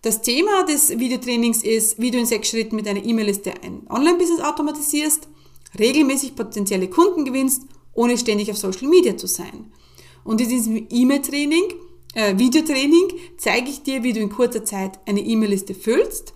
Das 0.03 0.21
Thema 0.21 0.65
des 0.65 0.91
Videotrainings 0.99 1.63
ist, 1.63 1.99
wie 1.99 2.11
du 2.11 2.19
in 2.19 2.27
sechs 2.27 2.51
Schritten 2.51 2.77
mit 2.77 2.87
einer 2.87 3.03
E-Mail-Liste 3.05 3.55
ein 3.63 3.87
Online-Business 3.89 4.41
automatisierst, 4.41 5.29
regelmäßig 5.79 6.37
potenzielle 6.37 6.89
Kunden 6.89 7.25
gewinnst, 7.25 7.63
ohne 7.95 8.19
ständig 8.19 8.51
auf 8.51 8.59
Social 8.59 8.89
Media 8.89 9.17
zu 9.17 9.27
sein. 9.27 9.73
Und 10.25 10.41
in 10.41 10.49
diesem 10.49 10.87
E-Mail-Training, 10.91 11.65
äh, 12.15 12.39
Videotraining, 12.39 13.09
zeige 13.37 13.71
ich 13.71 13.83
dir, 13.83 14.03
wie 14.03 14.13
du 14.13 14.21
in 14.21 14.31
kurzer 14.31 14.65
Zeit 14.65 14.99
eine 15.07 15.21
E-Mail-Liste 15.21 15.75
füllst. 15.75 16.35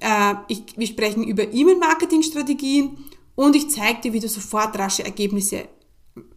Äh, 0.00 0.34
ich, 0.48 0.62
wir 0.76 0.86
sprechen 0.86 1.24
über 1.24 1.52
E-Mail-Marketing-Strategien 1.52 2.98
und 3.34 3.56
ich 3.56 3.70
zeige 3.70 4.00
dir, 4.00 4.12
wie 4.12 4.20
du 4.20 4.28
sofort 4.28 4.78
rasche 4.78 5.04
Ergebnisse 5.04 5.68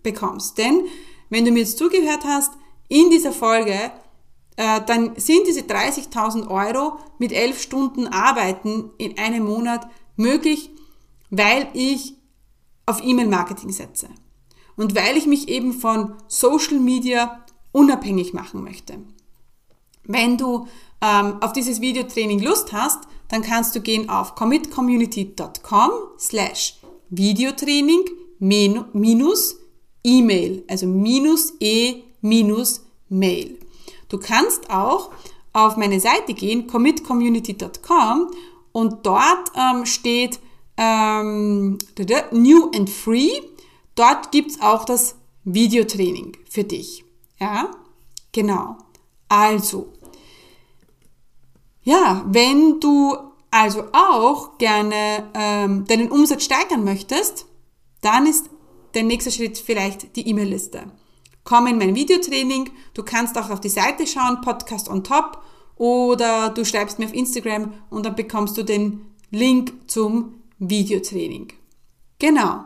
bekommst. 0.03 0.57
Denn 0.57 0.85
wenn 1.29 1.45
du 1.45 1.51
mir 1.51 1.59
jetzt 1.59 1.77
zugehört 1.77 2.23
hast, 2.25 2.51
in 2.89 3.09
dieser 3.09 3.31
Folge, 3.31 3.91
äh, 4.55 4.81
dann 4.85 5.13
sind 5.15 5.47
diese 5.47 5.61
30.000 5.61 6.47
Euro 6.47 6.99
mit 7.17 7.31
elf 7.31 7.61
Stunden 7.61 8.07
Arbeiten 8.07 8.91
in 8.97 9.17
einem 9.17 9.45
Monat 9.45 9.87
möglich, 10.15 10.69
weil 11.29 11.67
ich 11.73 12.15
auf 12.85 13.03
E-Mail-Marketing 13.03 13.71
setze. 13.71 14.09
Und 14.75 14.95
weil 14.95 15.17
ich 15.17 15.25
mich 15.25 15.49
eben 15.49 15.73
von 15.73 16.15
Social 16.27 16.79
Media 16.79 17.43
unabhängig 17.71 18.33
machen 18.33 18.63
möchte. 18.63 18.99
Wenn 20.05 20.37
du 20.37 20.67
ähm, 21.01 21.37
auf 21.41 21.53
dieses 21.53 21.81
Videotraining 21.81 22.39
Lust 22.39 22.73
hast, 22.73 22.99
dann 23.29 23.41
kannst 23.41 23.75
du 23.75 23.81
gehen 23.81 24.09
auf 24.09 24.35
commitcommunity.com 24.35 25.91
slash 26.19 26.77
Videotraining 27.09 28.05
minus 28.39 29.57
E-Mail, 30.03 30.63
also 30.67 30.85
minus 30.85 31.53
E 31.59 32.03
minus 32.21 32.85
Mail. 33.09 33.57
Du 34.09 34.17
kannst 34.17 34.69
auch 34.69 35.11
auf 35.53 35.77
meine 35.77 35.99
Seite 35.99 36.33
gehen, 36.33 36.67
commitcommunity.com 36.67 38.31
und 38.71 39.05
dort 39.05 39.51
ähm, 39.55 39.85
steht 39.85 40.39
ähm, 40.77 41.77
New 42.31 42.71
and 42.75 42.89
Free. 42.89 43.31
Dort 43.95 44.31
gibt's 44.31 44.59
auch 44.61 44.85
das 44.85 45.15
Videotraining 45.43 46.37
für 46.49 46.63
dich. 46.63 47.03
Ja, 47.39 47.71
genau. 48.31 48.77
Also, 49.29 49.93
ja, 51.83 52.23
wenn 52.27 52.79
du 52.79 53.17
also 53.51 53.83
auch 53.91 54.57
gerne 54.57 55.29
ähm, 55.33 55.85
deinen 55.85 56.11
Umsatz 56.11 56.43
steigern 56.43 56.83
möchtest, 56.83 57.45
dann 58.01 58.25
ist 58.25 58.49
der 58.93 59.03
nächste 59.03 59.31
Schritt 59.31 59.57
vielleicht 59.57 60.15
die 60.15 60.27
E-Mail-Liste. 60.27 60.91
Komm 61.43 61.67
in 61.67 61.77
mein 61.77 61.95
Videotraining, 61.95 62.69
du 62.93 63.03
kannst 63.03 63.37
auch 63.37 63.49
auf 63.49 63.59
die 63.59 63.69
Seite 63.69 64.07
schauen, 64.07 64.41
Podcast 64.41 64.89
on 64.89 65.03
Top, 65.03 65.41
oder 65.75 66.49
du 66.49 66.63
schreibst 66.63 66.99
mir 66.99 67.05
auf 67.05 67.13
Instagram 67.13 67.73
und 67.89 68.05
dann 68.05 68.15
bekommst 68.15 68.57
du 68.57 68.63
den 68.63 69.01
Link 69.31 69.73
zum 69.87 70.35
Videotraining. 70.59 71.51
Genau. 72.19 72.63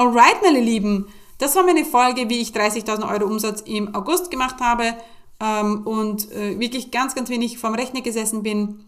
Alright, 0.00 0.40
meine 0.42 0.60
Lieben, 0.60 1.08
das 1.36 1.56
war 1.56 1.62
meine 1.62 1.84
Folge, 1.84 2.30
wie 2.30 2.40
ich 2.40 2.52
30.000 2.52 3.06
Euro 3.06 3.26
Umsatz 3.26 3.60
im 3.60 3.94
August 3.94 4.30
gemacht 4.30 4.58
habe 4.58 4.96
ähm, 5.40 5.86
und 5.86 6.32
äh, 6.32 6.58
wirklich 6.58 6.90
ganz, 6.90 7.14
ganz 7.14 7.28
wenig 7.28 7.58
vom 7.58 7.74
Rechner 7.74 8.00
gesessen 8.00 8.42
bin. 8.42 8.86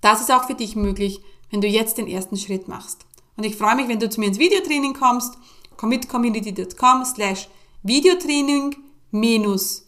Das 0.00 0.22
ist 0.22 0.32
auch 0.32 0.44
für 0.44 0.54
dich 0.54 0.74
möglich, 0.74 1.20
wenn 1.50 1.60
du 1.60 1.68
jetzt 1.68 1.98
den 1.98 2.06
ersten 2.06 2.38
Schritt 2.38 2.66
machst. 2.66 3.04
Und 3.36 3.44
ich 3.44 3.56
freue 3.56 3.76
mich, 3.76 3.88
wenn 3.88 4.00
du 4.00 4.08
zu 4.08 4.20
mir 4.20 4.28
ins 4.28 4.38
Videotraining 4.38 4.94
kommst, 4.94 5.36
commitcommunity.com 5.76 7.04
slash 7.04 7.50
Videotraining 7.82 8.76
minus, 9.10 9.86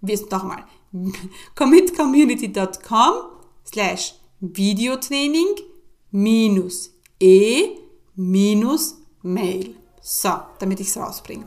wie 0.00 0.14
ist 0.14 0.30
nochmal, 0.30 0.64
commitcommunity.com 1.56 3.12
slash 3.70 4.14
Videotraining 4.40 5.56
minus 6.10 6.94
e 7.20 7.76
minus 8.16 9.01
Mail. 9.22 9.74
So, 10.00 10.30
damit 10.58 10.80
ich 10.80 10.88
es 10.88 10.96
rausbringe. 10.96 11.46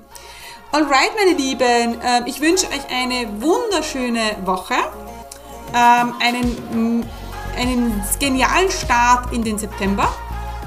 Alright, 0.72 1.12
meine 1.16 1.38
Lieben, 1.38 2.00
ähm, 2.04 2.24
ich 2.26 2.42
wünsche 2.42 2.68
euch 2.68 2.90
eine 2.90 3.42
wunderschöne 3.42 4.38
Woche, 4.46 4.76
ähm, 5.74 6.14
einen, 6.22 7.00
mm, 7.00 7.04
einen 7.58 8.04
genialen 8.20 8.70
Start 8.72 9.32
in 9.34 9.44
den 9.44 9.58
September 9.58 10.14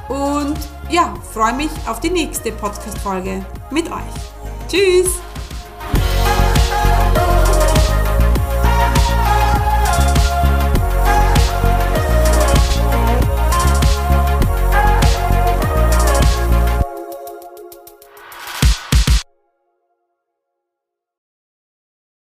und 0.08 0.56
ja, 0.90 1.14
freue 1.32 1.52
mich 1.54 1.70
auf 1.86 2.00
die 2.00 2.10
nächste 2.10 2.52
Podcast-Folge 2.52 3.44
mit 3.70 3.90
euch. 3.90 4.68
Tschüss! 4.68 5.10